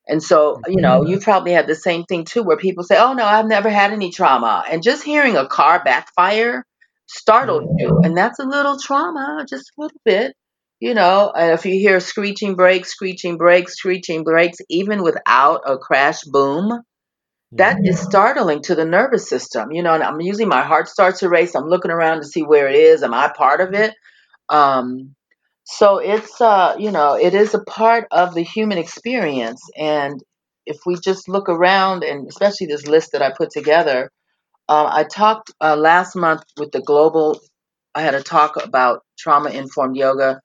[0.08, 1.12] And so, you know, mm-hmm.
[1.12, 3.94] you probably had the same thing too, where people say, Oh, no, I've never had
[3.94, 4.63] any trauma.
[4.70, 6.66] And just hearing a car backfire
[7.08, 7.88] startled you.
[7.88, 8.06] Mm-hmm.
[8.06, 10.34] And that's a little trauma, just a little bit.
[10.80, 15.78] You know, and if you hear screeching brakes, screeching brakes, screeching brakes, even without a
[15.78, 16.82] crash boom,
[17.58, 19.72] that is startling to the nervous system.
[19.72, 21.56] You know, and I'm usually my heart starts to race.
[21.56, 23.04] I'm looking around to see where it is.
[23.04, 23.94] Am I part of it?
[24.50, 25.16] Um,
[25.66, 30.22] so it's uh, you know, it is a part of the human experience and
[30.66, 34.10] if we just look around and especially this list that I put together,
[34.70, 37.39] uh, I talked uh, last month with the global
[37.96, 40.42] I had a talk about trauma informed yoga,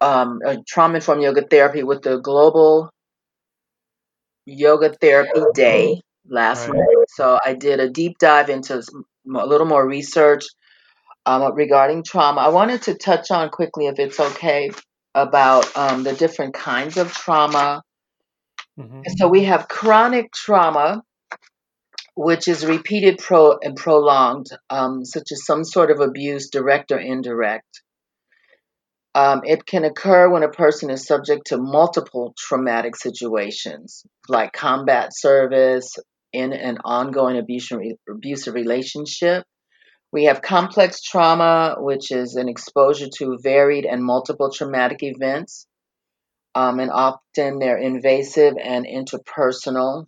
[0.00, 2.90] um, trauma informed yoga therapy with the global
[4.46, 6.76] yoga therapy day last right.
[6.76, 7.08] month.
[7.08, 8.82] So I did a deep dive into
[9.34, 10.44] a little more research
[11.24, 12.40] um, regarding trauma.
[12.40, 14.70] I wanted to touch on quickly, if it's okay,
[15.14, 17.82] about um, the different kinds of trauma.
[18.78, 19.02] Mm-hmm.
[19.16, 21.02] So we have chronic trauma,
[22.14, 26.98] which is repeated pro and prolonged, um, such as some sort of abuse, direct or
[26.98, 27.82] indirect.
[29.14, 35.08] Um, it can occur when a person is subject to multiple traumatic situations, like combat
[35.16, 35.96] service,
[36.36, 39.44] in an ongoing abusive, relationship,
[40.12, 45.66] we have complex trauma, which is an exposure to varied and multiple traumatic events.
[46.54, 50.06] Um, and often they're invasive and interpersonal.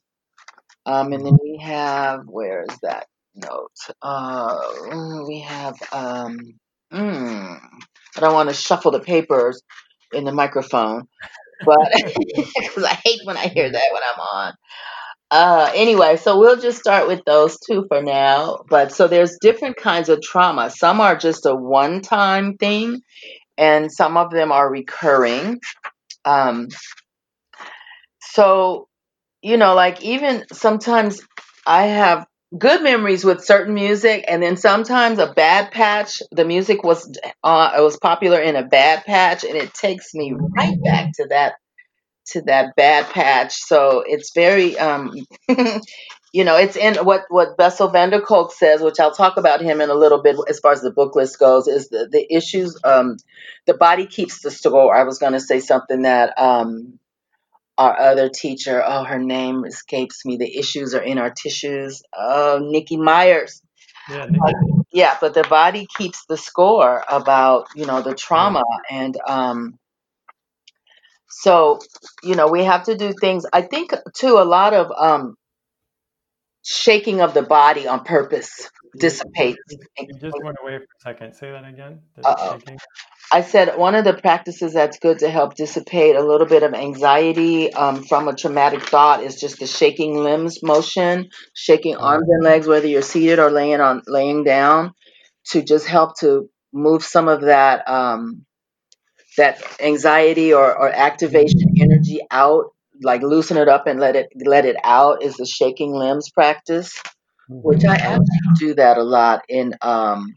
[0.86, 3.72] Um, and then we have, where is that note?
[4.02, 4.56] Uh,
[5.26, 6.38] we have, um,
[6.92, 7.58] mm,
[8.16, 9.62] I don't want to shuffle the papers
[10.12, 11.08] in the microphone,
[11.64, 11.92] but
[12.56, 14.52] because I hate when I hear that when I'm on.
[15.30, 18.60] Uh, anyway, so we'll just start with those two for now.
[18.68, 20.70] But so there's different kinds of trauma.
[20.70, 23.02] Some are just a one time thing,
[23.58, 25.60] and some of them are recurring.
[26.24, 26.68] Um,
[28.20, 28.88] so,
[29.42, 31.20] you know, like even sometimes
[31.66, 32.26] I have
[32.58, 37.10] good memories with certain music and then sometimes a bad patch the music was
[37.44, 41.26] uh, it was popular in a bad patch and it takes me right back to
[41.30, 41.54] that
[42.32, 43.54] to that bad patch.
[43.54, 45.14] So it's very, um,
[46.32, 49.60] you know, it's in what what Bessel van der Kolk says, which I'll talk about
[49.60, 51.66] him in a little bit as far as the book list goes.
[51.68, 53.16] Is the the issues, um,
[53.66, 54.94] the body keeps the score.
[54.94, 56.98] I was going to say something that um,
[57.78, 60.36] our other teacher, oh, her name escapes me.
[60.36, 62.02] The issues are in our tissues.
[62.16, 63.62] Oh, Nikki Myers.
[64.10, 64.52] Yeah, uh,
[64.90, 69.78] yeah, but the body keeps the score about you know the trauma and um,
[71.28, 71.78] so,
[72.22, 73.44] you know, we have to do things.
[73.52, 75.36] I think too a lot of um
[76.64, 79.58] shaking of the body on purpose dissipates.
[79.70, 81.34] You just went away for a second.
[81.34, 82.00] Say that again.
[83.30, 86.72] I said one of the practices that's good to help dissipate a little bit of
[86.72, 92.06] anxiety um, from a traumatic thought is just the shaking limbs motion, shaking uh-huh.
[92.06, 94.94] arms and legs, whether you're seated or laying on laying down,
[95.50, 98.46] to just help to move some of that um,
[99.38, 102.66] that anxiety or, or activation energy out,
[103.03, 107.01] like loosen it up and let it let it out is the shaking limbs practice,
[107.48, 108.07] which I mm-hmm.
[108.07, 110.37] actually do that a lot in um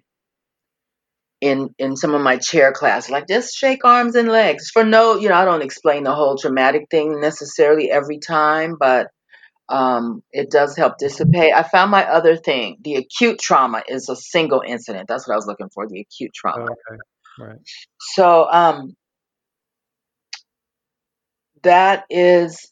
[1.42, 5.18] in in some of my chair class, like just shake arms and legs for no,
[5.18, 9.08] you know, I don't explain the whole traumatic thing necessarily every time, but
[9.72, 11.54] um, it does help dissipate.
[11.54, 12.78] I found my other thing.
[12.82, 15.08] The acute trauma is a single incident.
[15.08, 15.88] That's what I was looking for.
[15.88, 16.68] The acute trauma.
[16.70, 17.00] Oh, okay.
[17.38, 17.60] Right.
[18.00, 18.96] So um,
[21.64, 22.72] that is,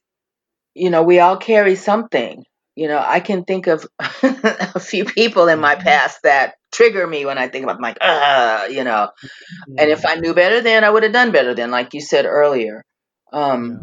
[0.76, 2.46] you know, we all carry something.
[2.76, 3.88] You know, I can think of
[4.24, 8.68] a few people in my past that trigger me when I think about, like, uh,
[8.72, 9.10] you know.
[9.78, 12.26] And if I knew better then, I would have done better then, like you said
[12.26, 12.84] earlier.
[13.34, 13.78] Um, Yeah.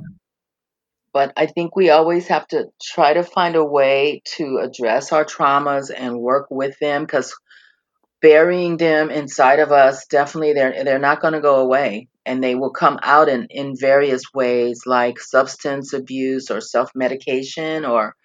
[1.12, 5.24] but I think we always have to try to find a way to address our
[5.24, 7.34] traumas and work with them because
[8.28, 12.08] burying them inside of us definitely they're they're not going to go away.
[12.26, 18.16] And they will come out in in various ways like substance abuse or self-medication or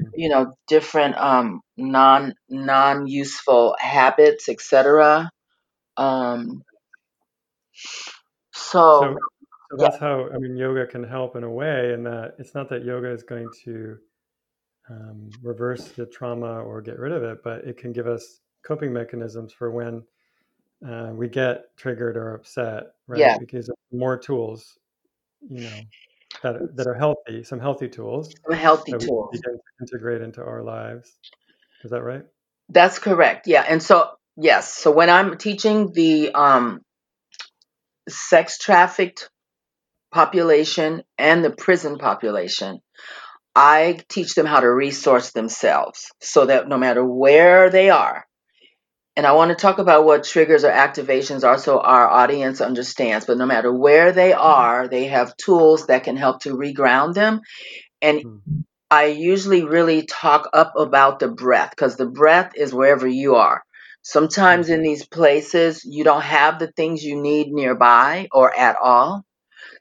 [0.00, 0.12] Mhm.
[0.14, 5.30] you know different um non non-useful habits etc
[5.98, 6.62] um
[8.54, 9.28] so So,
[9.70, 9.88] so yeah.
[9.88, 12.84] that's how I mean yoga can help in a way, in that it's not that
[12.84, 13.98] yoga is going to
[14.90, 18.92] um, reverse the trauma or get rid of it, but it can give us coping
[18.92, 20.02] mechanisms for when
[20.86, 23.40] uh, we get triggered or upset, yeah right?
[23.40, 24.78] Because more tools,
[25.48, 25.80] you know,
[26.42, 30.62] that that are healthy, some healthy tools some healthy tools begin to integrate into our
[30.62, 31.16] lives.
[31.84, 32.24] Is that right?
[32.68, 36.80] that's correct yeah and so yes so when i'm teaching the um
[38.08, 39.28] sex trafficked
[40.12, 42.80] population and the prison population,
[43.54, 48.24] I teach them how to resource themselves so that no matter where they are,
[49.16, 53.26] and I want to talk about what triggers or activations are so our audience understands,
[53.26, 57.40] but no matter where they are, they have tools that can help to reground them.
[58.02, 58.62] And Hmm.
[58.90, 63.62] I usually really talk up about the breath because the breath is wherever you are.
[64.02, 64.70] Sometimes Mhm.
[64.70, 69.24] in these places, you don't have the things you need nearby or at all.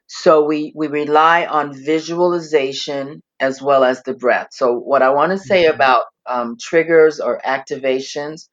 [0.08, 4.48] So we, we rely on visualization as well as the breath.
[4.52, 5.66] So what I want to say Mhm.
[5.66, 8.50] about um, triggers or activations,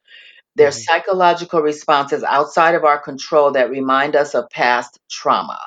[0.59, 0.85] they're Mhm.
[0.87, 5.61] psychological responses outside of our control that remind us of past trauma.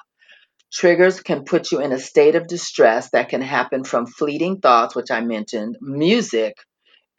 [0.73, 4.95] Triggers can put you in a state of distress that can happen from fleeting thoughts,
[4.95, 6.57] which I mentioned, music,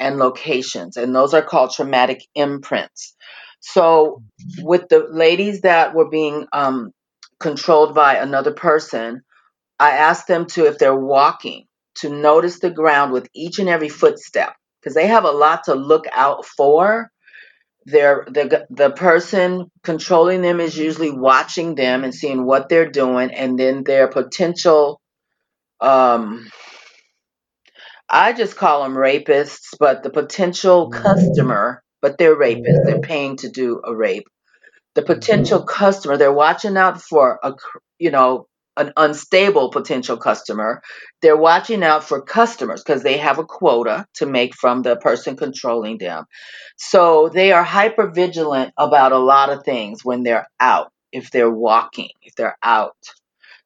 [0.01, 0.97] and locations.
[0.97, 3.15] And those are called traumatic imprints.
[3.61, 4.23] So,
[4.61, 6.93] with the ladies that were being um,
[7.41, 9.23] controlled by another person,
[9.81, 13.91] I asked them to, if they're walking, to notice the ground with each and every
[13.91, 17.12] footstep because they have a lot to look out for.
[17.87, 23.33] They're, the the person controlling them is usually watching them and seeing what they're doing,
[23.33, 25.01] and then their potential.
[25.81, 26.49] Um,
[28.09, 32.83] I just call them rapists, but the potential customer, but they're rapists.
[32.85, 34.25] They're paying to do a rape.
[34.95, 35.07] The Mhm.
[35.07, 40.83] potential customer, they're watching out for a, cr- you know, an unstable potential customer.
[41.21, 45.37] They're watching out for customers because they have a quota to make from the person
[45.37, 46.25] controlling them.
[46.77, 51.51] So they are hyper vigilant about a lot of things when they're out, if they're
[51.51, 52.97] walking, if they're out.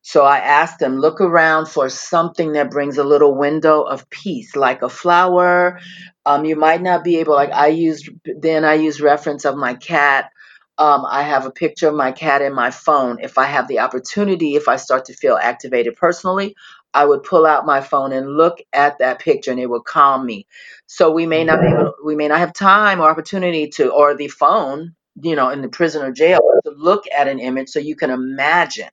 [0.03, 4.55] So I asked them, look around for something that brings a little window of peace,
[4.55, 5.81] like a flower.
[6.25, 9.75] Um, you might not be able, like I used, then I use reference of my
[9.75, 10.31] cat.
[10.79, 13.19] Um, I have a picture of my cat in my phone.
[13.21, 16.55] If I have the opportunity, if I start to feel activated personally,
[16.93, 20.25] I would pull out my phone and look at that picture and it would calm
[20.27, 20.47] me.
[20.87, 24.15] So we may not be able, we may not have time or opportunity to, or
[24.15, 27.79] the phone, you know, in the prison or jail to look at an image so
[27.79, 28.89] you can imagine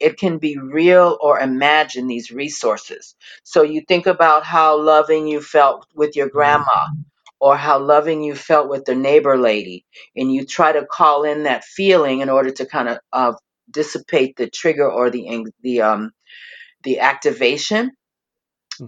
[0.00, 3.14] it can be real or imagine these resources.
[3.42, 6.86] So you think about how loving you felt with your grandma
[7.40, 9.84] or how loving you felt with the neighbor lady,
[10.16, 13.32] and you try to call in that feeling in order to kind of uh,
[13.70, 16.12] dissipate the trigger or the ang- the um
[16.84, 17.92] the activation.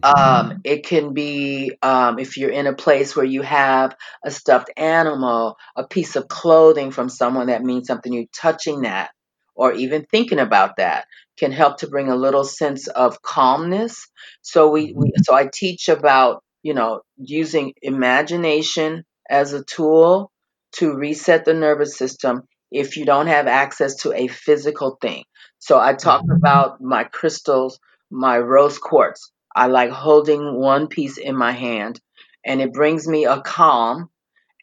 [0.03, 4.71] Um, it can be um, if you're in a place where you have a stuffed
[4.77, 9.11] animal, a piece of clothing from someone that means something, you touching that
[9.55, 11.05] or even thinking about that
[11.39, 14.07] can help to bring a little sense of calmness.
[14.41, 20.31] So we, we so I teach about, you know, using imagination as a tool
[20.73, 25.25] to reset the nervous system if you don't have access to a physical thing.
[25.59, 26.37] So I talk Mhm.
[26.43, 27.79] about my crystals,
[28.11, 29.31] my rose quartz.
[29.55, 32.01] I like holding one piece in my hand
[32.45, 34.09] and it brings me a calm.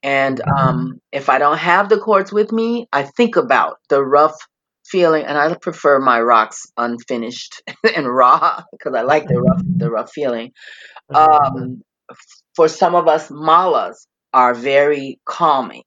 [0.04, 0.54] And Mhm.
[0.60, 4.38] um, if I don't have the quartz with me, I think about the rough
[4.90, 7.62] feeling, and I prefer my rocks unfinished
[7.96, 10.52] and raw because I like the rough, the rough feeling.
[11.14, 11.52] Uh-huh.
[11.54, 11.82] Um,
[12.56, 15.84] for some of us, malas are very calming.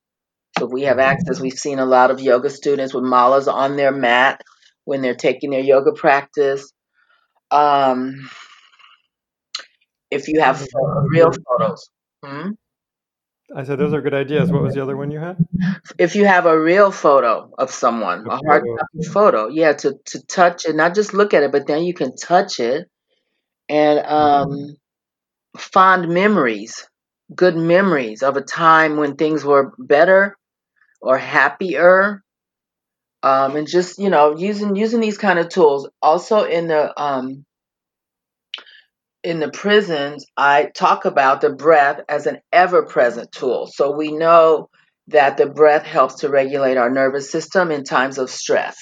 [0.58, 3.92] So we have access, we've seen a lot of yoga students with malas on their
[3.92, 4.42] mat
[4.84, 6.70] when they're taking their yoga practice.
[7.50, 8.28] Um,
[10.10, 10.66] if you have
[11.10, 11.88] real photos.
[12.24, 12.50] Hmm?
[13.54, 14.50] I said those are good ideas.
[14.50, 15.36] What was the other one you had?
[15.98, 19.94] If you have a real photo of someone, a, a hard copy photo, yeah, to
[20.06, 22.88] to touch it, not just look at it, but then you can touch it,
[23.68, 24.76] and um,
[25.58, 26.88] fond memories,
[27.34, 30.36] good memories of a time when things were better
[31.00, 32.22] or happier,
[33.24, 35.88] um, and just you know using using these kind of tools.
[36.00, 37.44] Also in the um,
[39.22, 43.66] in the prisons, I talk about the breath as an ever present tool.
[43.66, 44.70] So we know
[45.08, 48.78] that the breath helps to regulate our nervous system in times of stress.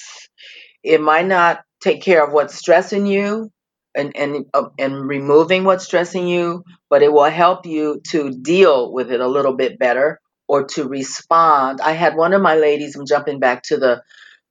[0.82, 3.50] It might not take care of what's stressing you
[3.94, 8.92] and, and, uh, and removing what's stressing you, but it will help you to deal
[8.92, 11.80] with it a little bit better or to respond.
[11.80, 14.02] I had one of my ladies, I'm jumping back to the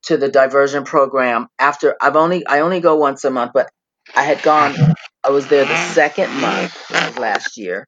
[0.04, 3.70] to the diversion program after I've only I only go once a month, but
[4.16, 4.76] I had gone
[5.24, 7.88] I was there the second month of last year.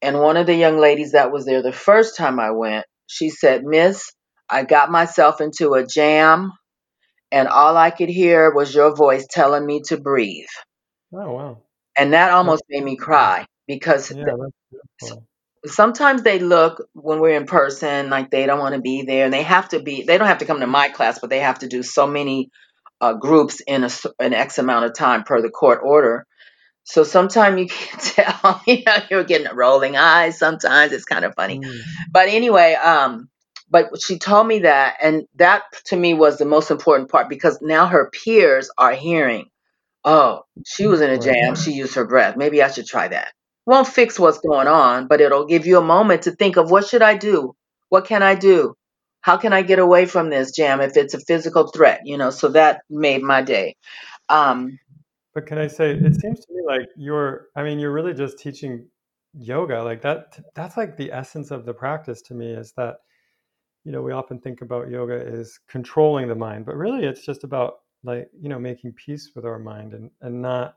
[0.00, 3.30] And one of the young ladies that was there the first time I went, she
[3.30, 4.10] said, Miss,
[4.48, 6.52] I got myself into a jam
[7.30, 10.46] and all I could hear was your voice telling me to breathe.
[11.14, 11.58] Oh, wow.
[11.98, 14.24] And that almost made me cry because yeah,
[15.66, 19.32] sometimes they look when we're in person like they don't want to be there and
[19.32, 21.60] they have to be, they don't have to come to my class, but they have
[21.60, 22.50] to do so many
[23.00, 26.26] uh, groups in a, an X amount of time per the court order.
[26.84, 30.38] So sometimes you can tell, you know, you're getting rolling eyes.
[30.38, 31.80] Sometimes it's kind of funny, mm.
[32.10, 33.28] but anyway, um,
[33.72, 37.58] but she told me that, and that to me was the most important part because
[37.62, 39.46] now her peers are hearing,
[40.04, 42.36] oh, she was in a jam, she used her breath.
[42.36, 43.32] Maybe I should try that.
[43.64, 46.86] Won't fix what's going on, but it'll give you a moment to think of what
[46.86, 47.54] should I do?
[47.88, 48.74] What can I do?
[49.22, 52.00] How can I get away from this jam if it's a physical threat?
[52.04, 53.76] You know, so that made my day.
[54.28, 54.78] Um,
[55.34, 58.38] but can I say, it seems to me like you're, I mean, you're really just
[58.38, 58.86] teaching
[59.34, 59.82] yoga.
[59.82, 62.96] Like that, that's like the essence of the practice to me is that,
[63.84, 67.44] you know, we often think about yoga is controlling the mind, but really it's just
[67.44, 70.76] about like, you know, making peace with our mind and, and not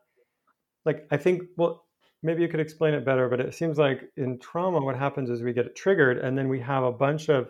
[0.85, 1.83] like, I think, well,
[2.23, 5.43] maybe you could explain it better, but it seems like in trauma, what happens is
[5.43, 7.49] we get it triggered and then we have a bunch of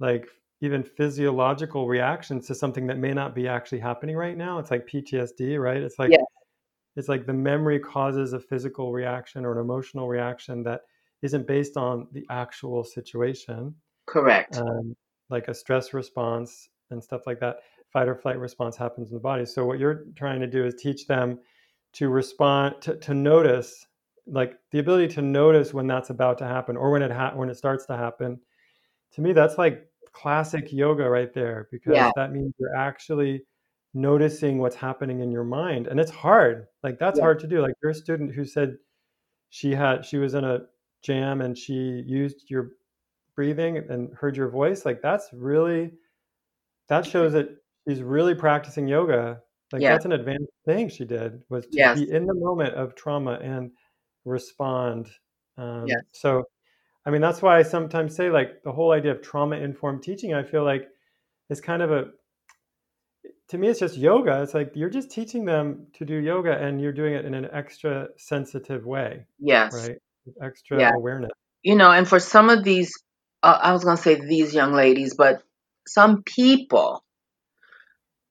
[0.00, 0.28] like
[0.60, 4.58] even physiological reactions to something that may not be actually happening right now.
[4.58, 5.76] It's like PTSD, right?
[5.76, 6.10] It's like.
[6.96, 10.82] It's like the memory causes a physical reaction or an emotional reaction that
[11.22, 13.74] isn't based on the actual situation.
[14.06, 14.58] Correct.
[14.58, 14.94] Um,
[15.30, 17.56] like a stress response and stuff like that.
[17.92, 19.44] Fight or flight response happens in the body.
[19.46, 21.38] So what you're trying to do is teach them
[21.94, 23.86] to respond to, to notice
[24.26, 27.48] like the ability to notice when that's about to happen or when it ha- when
[27.48, 28.40] it starts to happen
[29.12, 32.10] to me that's like classic yoga right there because yeah.
[32.16, 33.42] that means you're actually
[33.94, 37.22] noticing what's happening in your mind and it's hard like that's yeah.
[37.22, 38.76] hard to do like you're a student who said
[39.50, 40.60] she had she was in a
[41.02, 42.70] jam and she used your
[43.36, 45.92] breathing and heard your voice like that's really
[46.88, 47.48] that shows that
[47.88, 49.40] she's really practicing yoga
[49.72, 49.92] like yeah.
[49.92, 51.98] that's an advanced thing she did was to yes.
[51.98, 53.70] be in the moment of trauma and
[54.24, 55.08] respond
[55.56, 56.00] um, yes.
[56.12, 56.44] so
[57.06, 60.32] I mean, that's why I sometimes say like the whole idea of trauma informed teaching,
[60.32, 60.88] I feel like
[61.50, 62.06] is kind of a,
[63.48, 64.42] to me, it's just yoga.
[64.42, 67.48] It's like you're just teaching them to do yoga and you're doing it in an
[67.52, 69.26] extra sensitive way.
[69.38, 69.74] Yes.
[69.74, 69.98] Right.
[70.42, 70.92] Extra yeah.
[70.94, 71.30] awareness.
[71.62, 72.92] You know, and for some of these,
[73.42, 75.42] uh, I was going to say these young ladies, but
[75.86, 77.04] some people,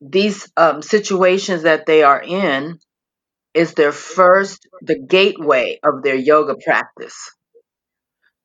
[0.01, 2.79] these um, situations that they are in
[3.53, 7.31] is their first, the gateway of their yoga practice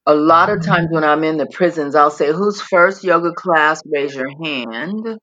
[0.08, 3.82] a lot of times when I'm in the prisons, I'll say, Who's first yoga class?
[3.84, 5.18] Raise your hand.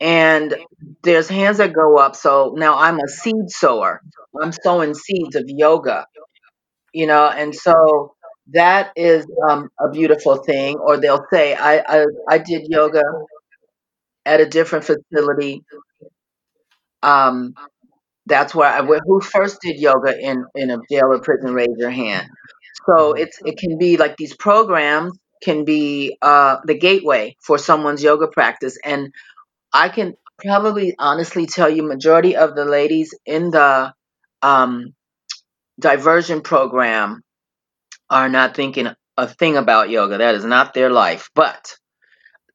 [0.00, 0.54] And
[1.02, 2.16] there's hands that go up.
[2.16, 4.00] So now I'm a seed sower.
[4.40, 6.06] I'm sowing seeds of yoga,
[6.92, 8.14] you know, and so
[8.52, 10.76] that is um, a beautiful thing.
[10.78, 13.02] Or they'll say, I, I, I did yoga
[14.26, 15.62] at a different facility.
[17.02, 17.54] Um,
[18.26, 21.54] that's where I who first did yoga in in a jail or prison.
[21.54, 22.28] Raise your hand.
[22.88, 28.02] So it's it can be like these programs can be uh, the gateway for someone's
[28.02, 29.12] yoga practice, and
[29.74, 33.92] I can probably honestly tell you, majority of the ladies in the
[34.40, 34.94] um,
[35.80, 37.22] diversion program
[38.08, 40.18] are not thinking a thing about yoga.
[40.18, 41.76] That is not their life, but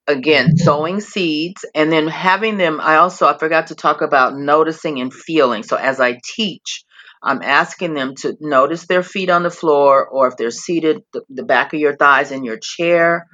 [0.07, 4.99] again sowing seeds and then having them i also i forgot to talk about noticing
[4.99, 6.83] and feeling so as i teach
[7.21, 11.23] I'm asking them to notice their feet on the floor or if they're seated, the,
[11.29, 13.27] the back of your thighs in your chair,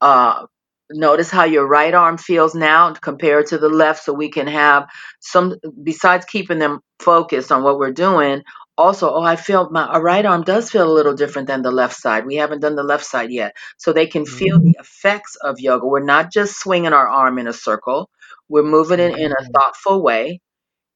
[0.00, 0.46] uh,
[0.90, 4.86] notice how your right arm feels now compared to the left so we can have
[5.20, 8.42] some besides keeping them focused on what we're doing
[8.76, 11.96] also oh i feel my right arm does feel a little different than the left
[11.96, 12.24] side.
[12.26, 13.56] We haven't done the left side yet.
[13.76, 14.66] So they can feel mm-hmm.
[14.66, 15.86] the effects of yoga.
[15.86, 18.08] We're not just swinging our arm in a circle.
[18.48, 20.40] We're moving it in a thoughtful way.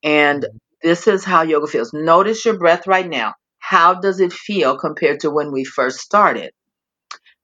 [0.03, 0.57] And mm-hmm.
[0.82, 1.93] this is how yoga feels.
[1.93, 3.34] Notice your breath right now.
[3.59, 6.53] How does it feel compared to when we first started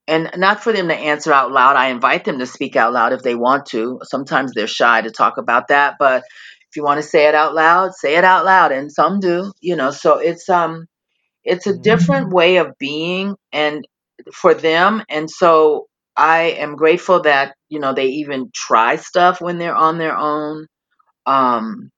[0.09, 1.77] and not for them to answer out loud.
[1.77, 4.01] I invite them to speak out loud if they want to.
[4.03, 6.25] Sometimes they're shy to talk about that, but
[6.71, 9.53] if you want to say it out loud, say it out loud and some do,
[9.61, 9.91] you know.
[9.91, 10.87] So it's um
[11.45, 12.37] it's a different mm-hmm.
[12.37, 13.87] way of being and
[14.33, 15.87] for them and so
[16.17, 20.67] I am grateful that, you know, they even try stuff when they're on their own.
[21.27, 21.91] Um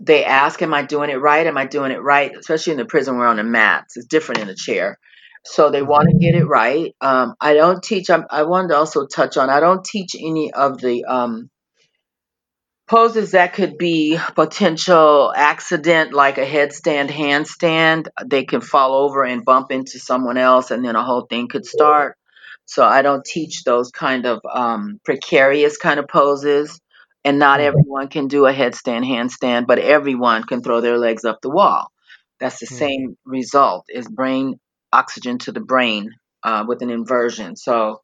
[0.00, 1.46] they ask, Am I doing it right?
[1.46, 2.32] Am I doing it right?
[2.36, 3.96] Especially in the prison, we're on the mats.
[3.96, 4.98] It's different in the chair.
[5.44, 6.94] So they want to get it right.
[7.00, 8.08] Um, I don't teach.
[8.08, 9.50] I'm, I wanted to also touch on.
[9.50, 11.50] I don't teach any of the um,
[12.86, 18.06] poses that could be potential accident, like a headstand, handstand.
[18.24, 21.66] They can fall over and bump into someone else, and then a whole thing could
[21.66, 22.16] start.
[22.66, 26.80] So I don't teach those kind of um, precarious kind of poses.
[27.26, 27.68] And not mm-hmm.
[27.68, 31.90] everyone can do a headstand, handstand, but everyone can throw their legs up the wall.
[32.38, 32.76] That's the mm-hmm.
[32.76, 34.58] same result is brain
[34.94, 36.10] oxygen to the brain
[36.42, 37.56] uh, with an inversion.
[37.56, 38.00] So,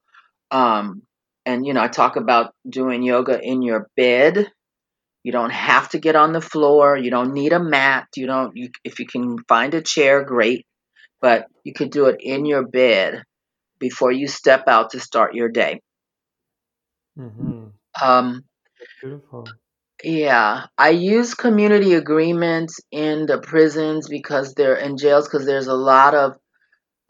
[0.50, 1.02] um,
[1.46, 4.46] and you know, I talk about doing yoga in your bed.
[5.22, 6.96] You don't have to get on the floor.
[6.96, 8.08] You don't need a mat.
[8.16, 8.56] You don't.
[8.56, 10.66] You, if you can find a chair, great.
[11.20, 13.22] But you could do it in your bed
[13.78, 15.80] before you step out to start your day.
[17.18, 17.66] Mm-hmm.
[18.02, 18.44] Um,
[19.02, 19.46] beautiful.
[20.02, 25.74] Yeah, I use community agreements in the prisons because they're in jails because there's a
[25.74, 26.36] lot of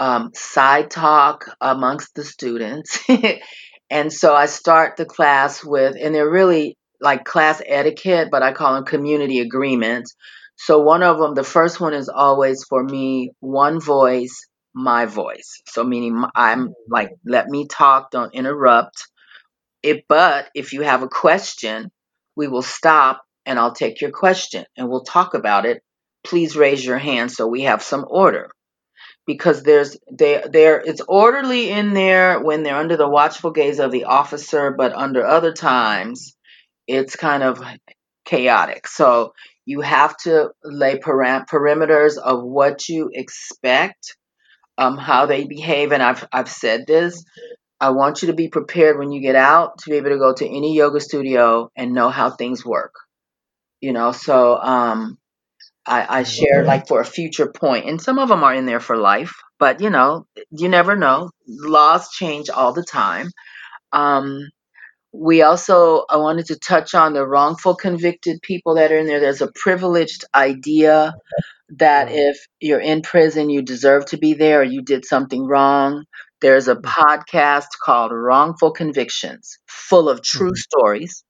[0.00, 2.98] um, side talk amongst the students.
[3.90, 8.52] and so I start the class with, and they're really like class etiquette, but I
[8.52, 10.16] call them community agreements.
[10.56, 15.60] So one of them, the first one is always for me, one voice, my voice.
[15.66, 19.06] So meaning I'm like, let me talk, don't interrupt.
[19.82, 21.90] It, but if you have a question,
[22.36, 25.82] we will stop and I'll take your question and we'll talk about it.
[26.24, 28.50] Please raise your hand so we have some order
[29.32, 33.92] because there's they there it's orderly in there when they're under the watchful gaze of
[33.92, 36.34] the officer, but under other times
[36.88, 37.62] it's kind of
[38.24, 38.88] chaotic.
[38.88, 39.32] So
[39.64, 44.16] you have to lay param- perimeters of what you expect,
[44.76, 47.24] um, how they behave, and I've I've said this.
[47.78, 50.34] I want you to be prepared when you get out to be able to go
[50.34, 52.94] to any yoga studio and know how things work.
[53.80, 55.19] You know, so um,
[55.86, 58.80] I, I share like for a future point, and some of them are in there
[58.80, 59.32] for life.
[59.58, 61.30] But you know, you never know.
[61.46, 63.30] Laws change all the time.
[63.92, 64.48] Um,
[65.12, 69.20] we also I wanted to touch on the wrongful convicted people that are in there.
[69.20, 71.14] There's a privileged idea
[71.76, 76.04] that if you're in prison, you deserve to be there, or you did something wrong.
[76.40, 80.56] There's a podcast called Wrongful Convictions, full of true mm-hmm.
[80.56, 81.24] stories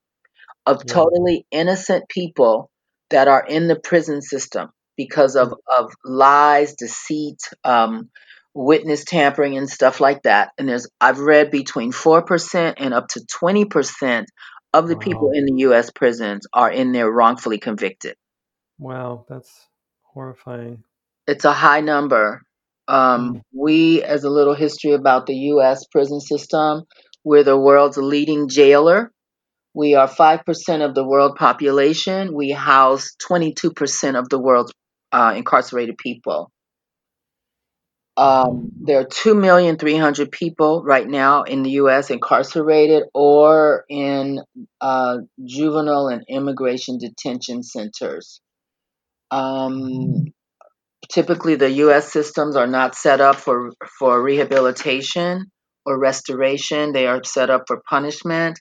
[0.65, 2.70] of totally innocent people
[3.11, 8.09] that are in the prison system because of, of lies, deceit, um,
[8.53, 10.51] witness tampering, and stuff like that.
[10.57, 14.29] And there's I've read between four percent and up to twenty percent
[14.73, 15.01] of the wow.
[15.01, 15.91] people in the U.S.
[15.91, 18.15] prisons are in there wrongfully convicted.
[18.79, 19.51] Wow, that's
[20.01, 20.83] horrifying.
[21.27, 22.41] It's a high number.
[22.87, 23.41] Um, mm.
[23.53, 25.85] We, as a little history about the U.S.
[25.91, 26.83] prison system,
[27.23, 29.11] we're the world's leading jailer.
[29.73, 32.33] We are 5% of the world population.
[32.33, 34.73] We house 22% of the world's
[35.11, 36.51] uh, incarcerated people.
[38.17, 42.09] Um, there are 2,300,000 people right now in the U.S.
[42.09, 44.41] incarcerated or in
[44.81, 48.41] uh, juvenile and immigration detention centers.
[49.31, 50.33] Um,
[51.09, 52.11] typically, the U.S.
[52.11, 55.45] systems are not set up for, for rehabilitation
[55.85, 58.59] or restoration, they are set up for punishment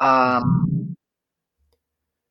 [0.00, 0.96] um,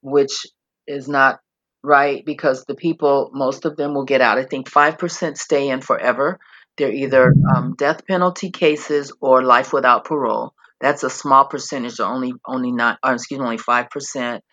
[0.01, 0.45] which
[0.87, 1.39] is not
[1.83, 4.37] right because the people, most of them will get out.
[4.37, 6.39] I think 5% stay in forever.
[6.77, 10.53] They're either um, death penalty cases or life without parole.
[10.81, 14.43] That's a small percentage, only only not, or excuse me, only five percent.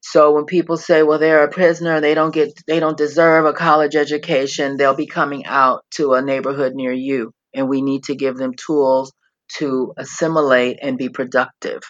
[0.00, 3.52] So when people say, "Well, they're a prisoner, they don't get, they don't deserve a
[3.52, 8.16] college education," they'll be coming out to a neighborhood near you, and we need to
[8.16, 9.12] give them tools
[9.58, 11.82] to assimilate and be productive.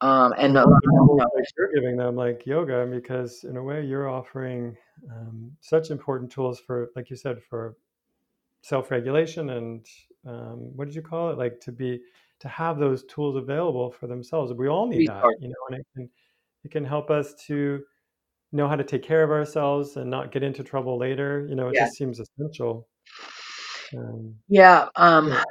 [0.00, 4.08] Um, and a lot of you're giving them like yoga because in a way you're
[4.08, 4.76] offering
[5.10, 7.76] um, such important tools for, like you said, for
[8.62, 9.86] self-regulation and
[10.26, 11.38] um, what did you call it?
[11.38, 12.00] Like to be
[12.40, 14.52] to have those tools available for themselves.
[14.52, 16.10] We all need that, you know, and it can
[16.64, 17.82] it can help us to
[18.52, 21.46] know how to take care of ourselves and not get into trouble later.
[21.48, 21.86] You know, it yeah.
[21.86, 22.86] just seems essential.
[23.96, 24.88] Um, yeah.
[24.96, 25.42] Um, yeah.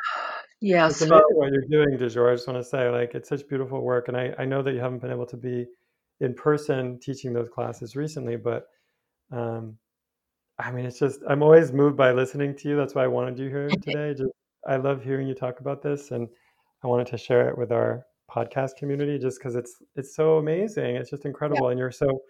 [0.62, 2.32] Yeah it's so, what you're doing, DeJour.
[2.32, 4.74] I just want to say, like, it's such beautiful work, and I, I know that
[4.74, 5.66] you haven't been able to be
[6.20, 8.66] in person teaching those classes recently, but
[9.32, 9.78] um,
[10.60, 12.76] I mean, it's just I'm always moved by listening to you.
[12.76, 14.14] That's why I wanted you here today.
[14.14, 14.32] Just
[14.68, 16.28] I love hearing you talk about this, and
[16.84, 20.96] I wanted to share it with our podcast community just because it's it's so amazing.
[20.96, 21.72] It's just incredible, yeah.
[21.72, 22.22] and you're so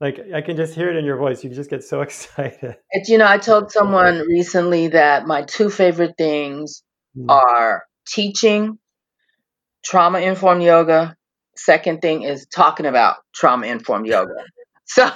[0.00, 1.44] like I can just hear it in your voice.
[1.44, 2.76] You just get so excited.
[2.90, 6.82] It's, you know, I told someone recently that my two favorite things
[7.16, 7.30] mm.
[7.30, 8.78] are teaching
[9.84, 11.16] trauma informed yoga.
[11.56, 14.34] Second thing is talking about trauma informed yoga.
[14.88, 15.10] So,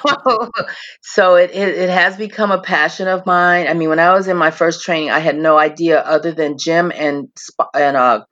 [1.00, 3.68] so it, it, it has become a passion of mine.
[3.68, 6.58] I mean, when I was in my first training, I had no idea other than
[6.58, 7.28] gym and
[7.72, 8.24] and uh,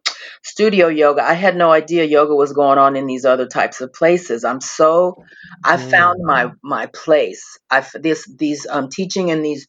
[0.43, 1.23] studio yoga.
[1.23, 4.43] I had no idea yoga was going on in these other types of places.
[4.43, 5.23] I'm so,
[5.63, 6.55] I found my mm.
[6.65, 7.57] my place.
[7.71, 9.69] I this these um teaching in these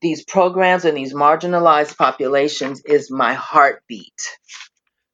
[0.00, 4.36] these programs and these marginalized populations is my heartbeat.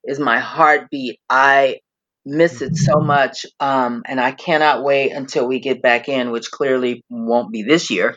[0.05, 1.19] Is my heartbeat.
[1.29, 1.81] I
[2.25, 3.47] miss it so much.
[3.61, 7.91] Um, and I cannot wait until we get back in, which clearly won't be this
[7.91, 8.17] year.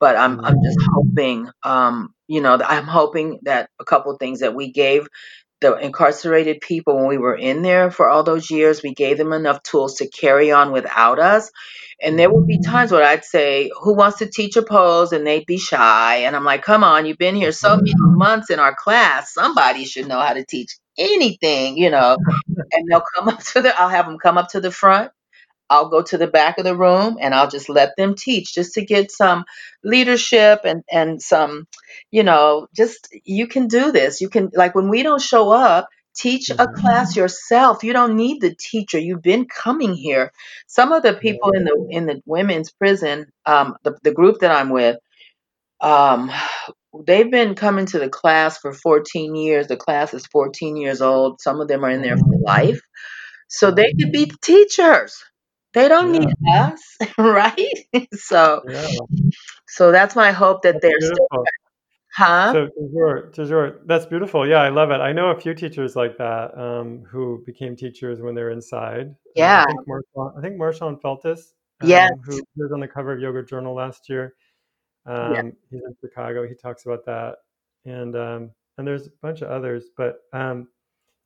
[0.00, 4.54] But I'm I'm just hoping, um, you know, I'm hoping that a couple things that
[4.54, 5.06] we gave
[5.64, 9.32] the incarcerated people when we were in there for all those years, we gave them
[9.32, 11.50] enough tools to carry on without us.
[12.02, 15.12] And there would be times where I'd say, Who wants to teach a pose?
[15.12, 16.16] And they'd be shy.
[16.16, 18.18] And I'm like, Come on, you've been here so many mm-hmm.
[18.18, 19.32] months in our class.
[19.32, 22.18] Somebody should know how to teach anything, you know.
[22.72, 25.12] and they'll come up to the, I'll have them come up to the front.
[25.70, 28.74] I'll go to the back of the room and I'll just let them teach just
[28.74, 29.44] to get some
[29.82, 31.66] leadership and, and some,
[32.10, 34.20] you know, just you can do this.
[34.20, 36.80] You can, like when we don't show up, teach a mm-hmm.
[36.80, 37.82] class yourself.
[37.82, 38.98] You don't need the teacher.
[38.98, 40.32] You've been coming here.
[40.66, 44.50] Some of the people in the in the women's prison, um, the, the group that
[44.50, 44.98] I'm with,
[45.80, 46.30] um,
[47.06, 49.66] they've been coming to the class for 14 years.
[49.66, 51.40] The class is 14 years old.
[51.40, 52.80] Some of them are in there for life.
[53.48, 55.22] So they could be teachers.
[55.74, 56.20] They don't yeah.
[56.20, 58.08] need us, right?
[58.14, 58.86] so yeah.
[59.68, 61.26] so that's my hope that that's they're beautiful.
[61.26, 61.44] still
[62.16, 62.52] Huh?
[62.52, 62.68] So,
[63.46, 63.80] sure.
[63.86, 64.46] That's beautiful.
[64.48, 65.00] Yeah, I love it.
[65.00, 69.16] I know a few teachers like that um, who became teachers when they're inside.
[69.34, 69.64] Yeah.
[69.68, 72.12] Um, I think Marshawn, Feltus, um, yes.
[72.24, 74.34] who was on the cover of Yoga Journal last year.
[75.06, 75.42] Um, yeah.
[75.70, 76.46] He's in Chicago.
[76.46, 77.38] He talks about that,
[77.84, 79.86] and um, and there's a bunch of others.
[79.96, 80.68] But um,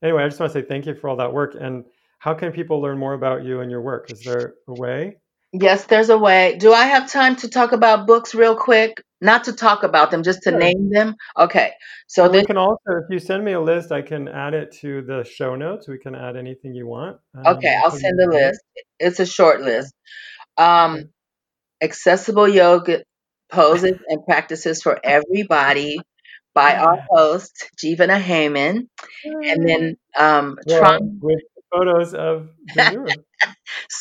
[0.02, 1.54] anyway, I just want to say thank you for all that work.
[1.60, 1.84] And
[2.18, 4.10] how can people learn more about you and your work?
[4.12, 5.18] Is there a way?
[5.52, 6.56] Yes, there's a way.
[6.58, 9.02] Do I have time to talk about books real quick?
[9.20, 10.58] Not to talk about them, just to sure.
[10.58, 11.16] name them.
[11.36, 11.72] Okay.
[12.06, 14.54] So well, this- we can also, if you send me a list, I can add
[14.54, 15.88] it to the show notes.
[15.88, 17.18] We can add anything you want.
[17.34, 18.60] Um, okay, I'll send a list.
[18.98, 19.94] It's a short list.
[20.56, 21.10] Um,
[21.80, 23.02] accessible yoga
[23.50, 25.98] poses and practices for everybody
[26.54, 28.88] by our host Jivana Heyman,
[29.24, 31.40] and then um, yeah, Trump with
[31.72, 32.48] photos of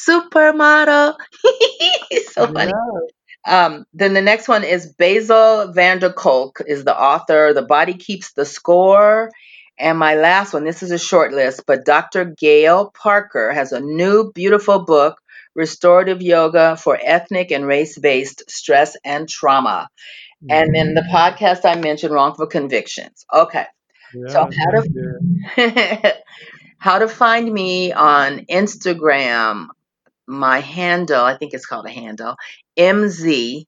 [0.08, 1.16] supermodel.
[2.32, 2.72] so funny.
[2.72, 3.66] Yeah.
[3.66, 7.54] Um, then the next one is Bessel van der Kolk is the author.
[7.54, 9.32] The Body Keeps the Score.
[9.80, 12.26] And my last one, this is a short list, but Dr.
[12.26, 15.22] Gail Parker has a new beautiful book
[15.56, 19.90] restorative yoga for ethnic and race based stress and trauma.
[20.50, 23.26] And then the podcast I mentioned, wrongful convictions.
[23.34, 23.66] Okay.
[24.14, 26.16] Yeah, so how to
[26.78, 29.68] how to find me on Instagram?
[30.28, 32.36] My handle, I think it's called a handle,
[32.78, 33.66] MZ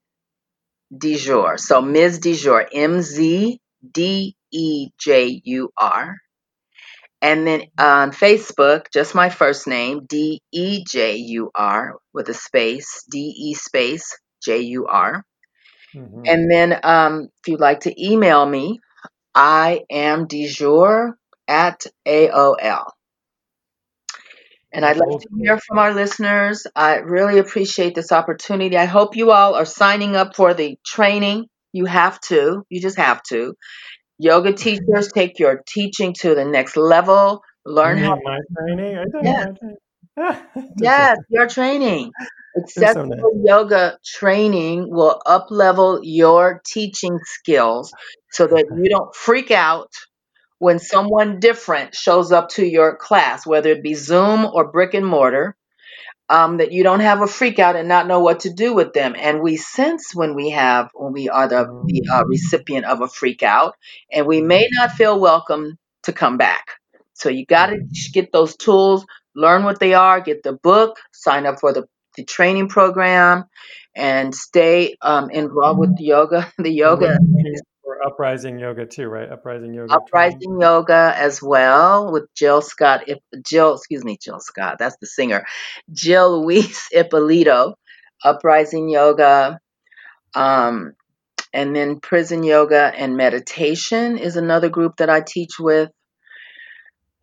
[0.92, 1.58] DeJour.
[1.58, 2.20] So Ms.
[2.20, 3.60] DeJour, M Z
[3.92, 6.16] D E J U R.
[7.22, 12.34] And then on Facebook, just my first name, D E J U R, with a
[12.34, 15.24] space, D E space J U R.
[15.94, 16.22] Mm-hmm.
[16.24, 18.80] And then um, if you'd like to email me,
[19.34, 21.12] I am DeJour
[21.46, 22.84] at AOL.
[24.72, 26.66] And I'd like to hear from our listeners.
[26.76, 28.76] I really appreciate this opportunity.
[28.76, 31.46] I hope you all are signing up for the training.
[31.72, 33.54] You have to, you just have to.
[34.18, 37.42] Yoga teachers take your teaching to the next level.
[37.64, 38.16] Learn how.
[38.22, 38.98] My training.
[38.98, 40.42] I don't yeah.
[40.78, 42.12] yes, your training.
[42.56, 43.44] Accessible so nice.
[43.44, 47.92] yoga training will up level your teaching skills
[48.32, 49.90] so that you don't freak out
[50.60, 55.06] when someone different shows up to your class, whether it be Zoom or brick and
[55.06, 55.56] mortar
[56.28, 58.92] um, that you don't have a freak out and not know what to do with
[58.92, 59.16] them.
[59.18, 63.08] And we sense when we have, when we are the, the uh, recipient of a
[63.08, 63.74] freak out,
[64.12, 66.66] and we may not feel welcome to come back.
[67.14, 67.78] So you got to
[68.12, 71.86] get those tools, learn what they are, get the book, sign up for the,
[72.16, 73.44] the training program,
[73.96, 76.52] and stay um, involved with the yoga.
[76.58, 77.16] The yoga
[77.90, 79.28] for uprising yoga too, right?
[79.28, 79.94] Uprising yoga.
[79.94, 80.60] Uprising training.
[80.60, 83.08] yoga as well with Jill Scott.
[83.08, 84.76] If Jill, excuse me, Jill Scott.
[84.78, 85.44] That's the singer.
[85.92, 87.74] Jill Luis Ippolito.
[88.24, 89.58] Uprising yoga.
[90.34, 90.92] Um,
[91.52, 95.90] and then prison yoga and meditation is another group that I teach with.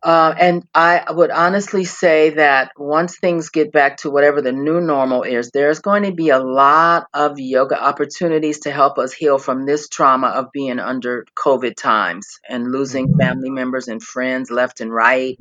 [0.00, 4.80] Uh, and I would honestly say that once things get back to whatever the new
[4.80, 9.38] normal is, there's going to be a lot of yoga opportunities to help us heal
[9.38, 13.18] from this trauma of being under COVID times and losing mm-hmm.
[13.18, 15.36] family members and friends left and right,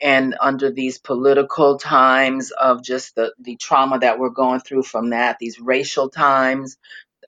[0.00, 5.10] and under these political times of just the, the trauma that we're going through from
[5.10, 6.78] that, these racial times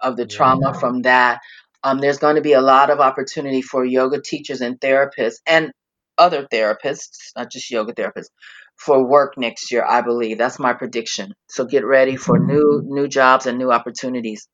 [0.00, 0.80] of the trauma yeah.
[0.80, 1.40] from that.
[1.82, 5.70] Um, there's going to be a lot of opportunity for yoga teachers and therapists and
[6.18, 8.30] other therapists, not just yoga therapists,
[8.76, 9.84] for work next year.
[9.84, 11.34] I believe that's my prediction.
[11.48, 14.48] So get ready for new new jobs and new opportunities.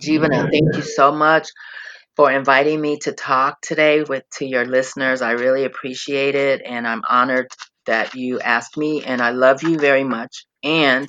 [0.00, 1.48] Jivana, thank you so much
[2.16, 5.22] for inviting me to talk today with to your listeners.
[5.22, 7.48] I really appreciate it, and I'm honored
[7.86, 9.02] that you asked me.
[9.04, 10.46] And I love you very much.
[10.64, 11.08] And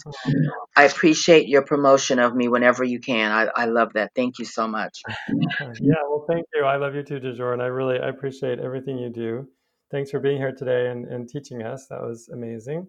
[0.76, 3.32] I appreciate your promotion of me whenever you can.
[3.32, 4.12] I, I love that.
[4.16, 5.02] Thank you so much.
[5.80, 6.64] yeah, well, thank you.
[6.64, 9.48] I love you too, DeJour, and I really I appreciate everything you do.
[9.92, 11.86] Thanks for being here today and, and teaching us.
[11.88, 12.88] That was amazing.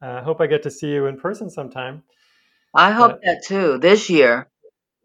[0.00, 2.04] I uh, hope I get to see you in person sometime.
[2.74, 3.78] I hope but that too.
[3.78, 4.48] This year.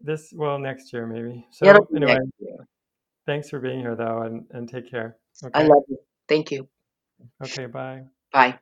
[0.00, 1.44] This well, next year maybe.
[1.50, 2.18] So It'll anyway,
[3.26, 5.16] thanks for being here though, and, and take care.
[5.44, 5.58] Okay.
[5.58, 5.98] I love you.
[6.28, 6.68] Thank you.
[7.42, 8.02] Okay, bye.
[8.32, 8.58] Bye.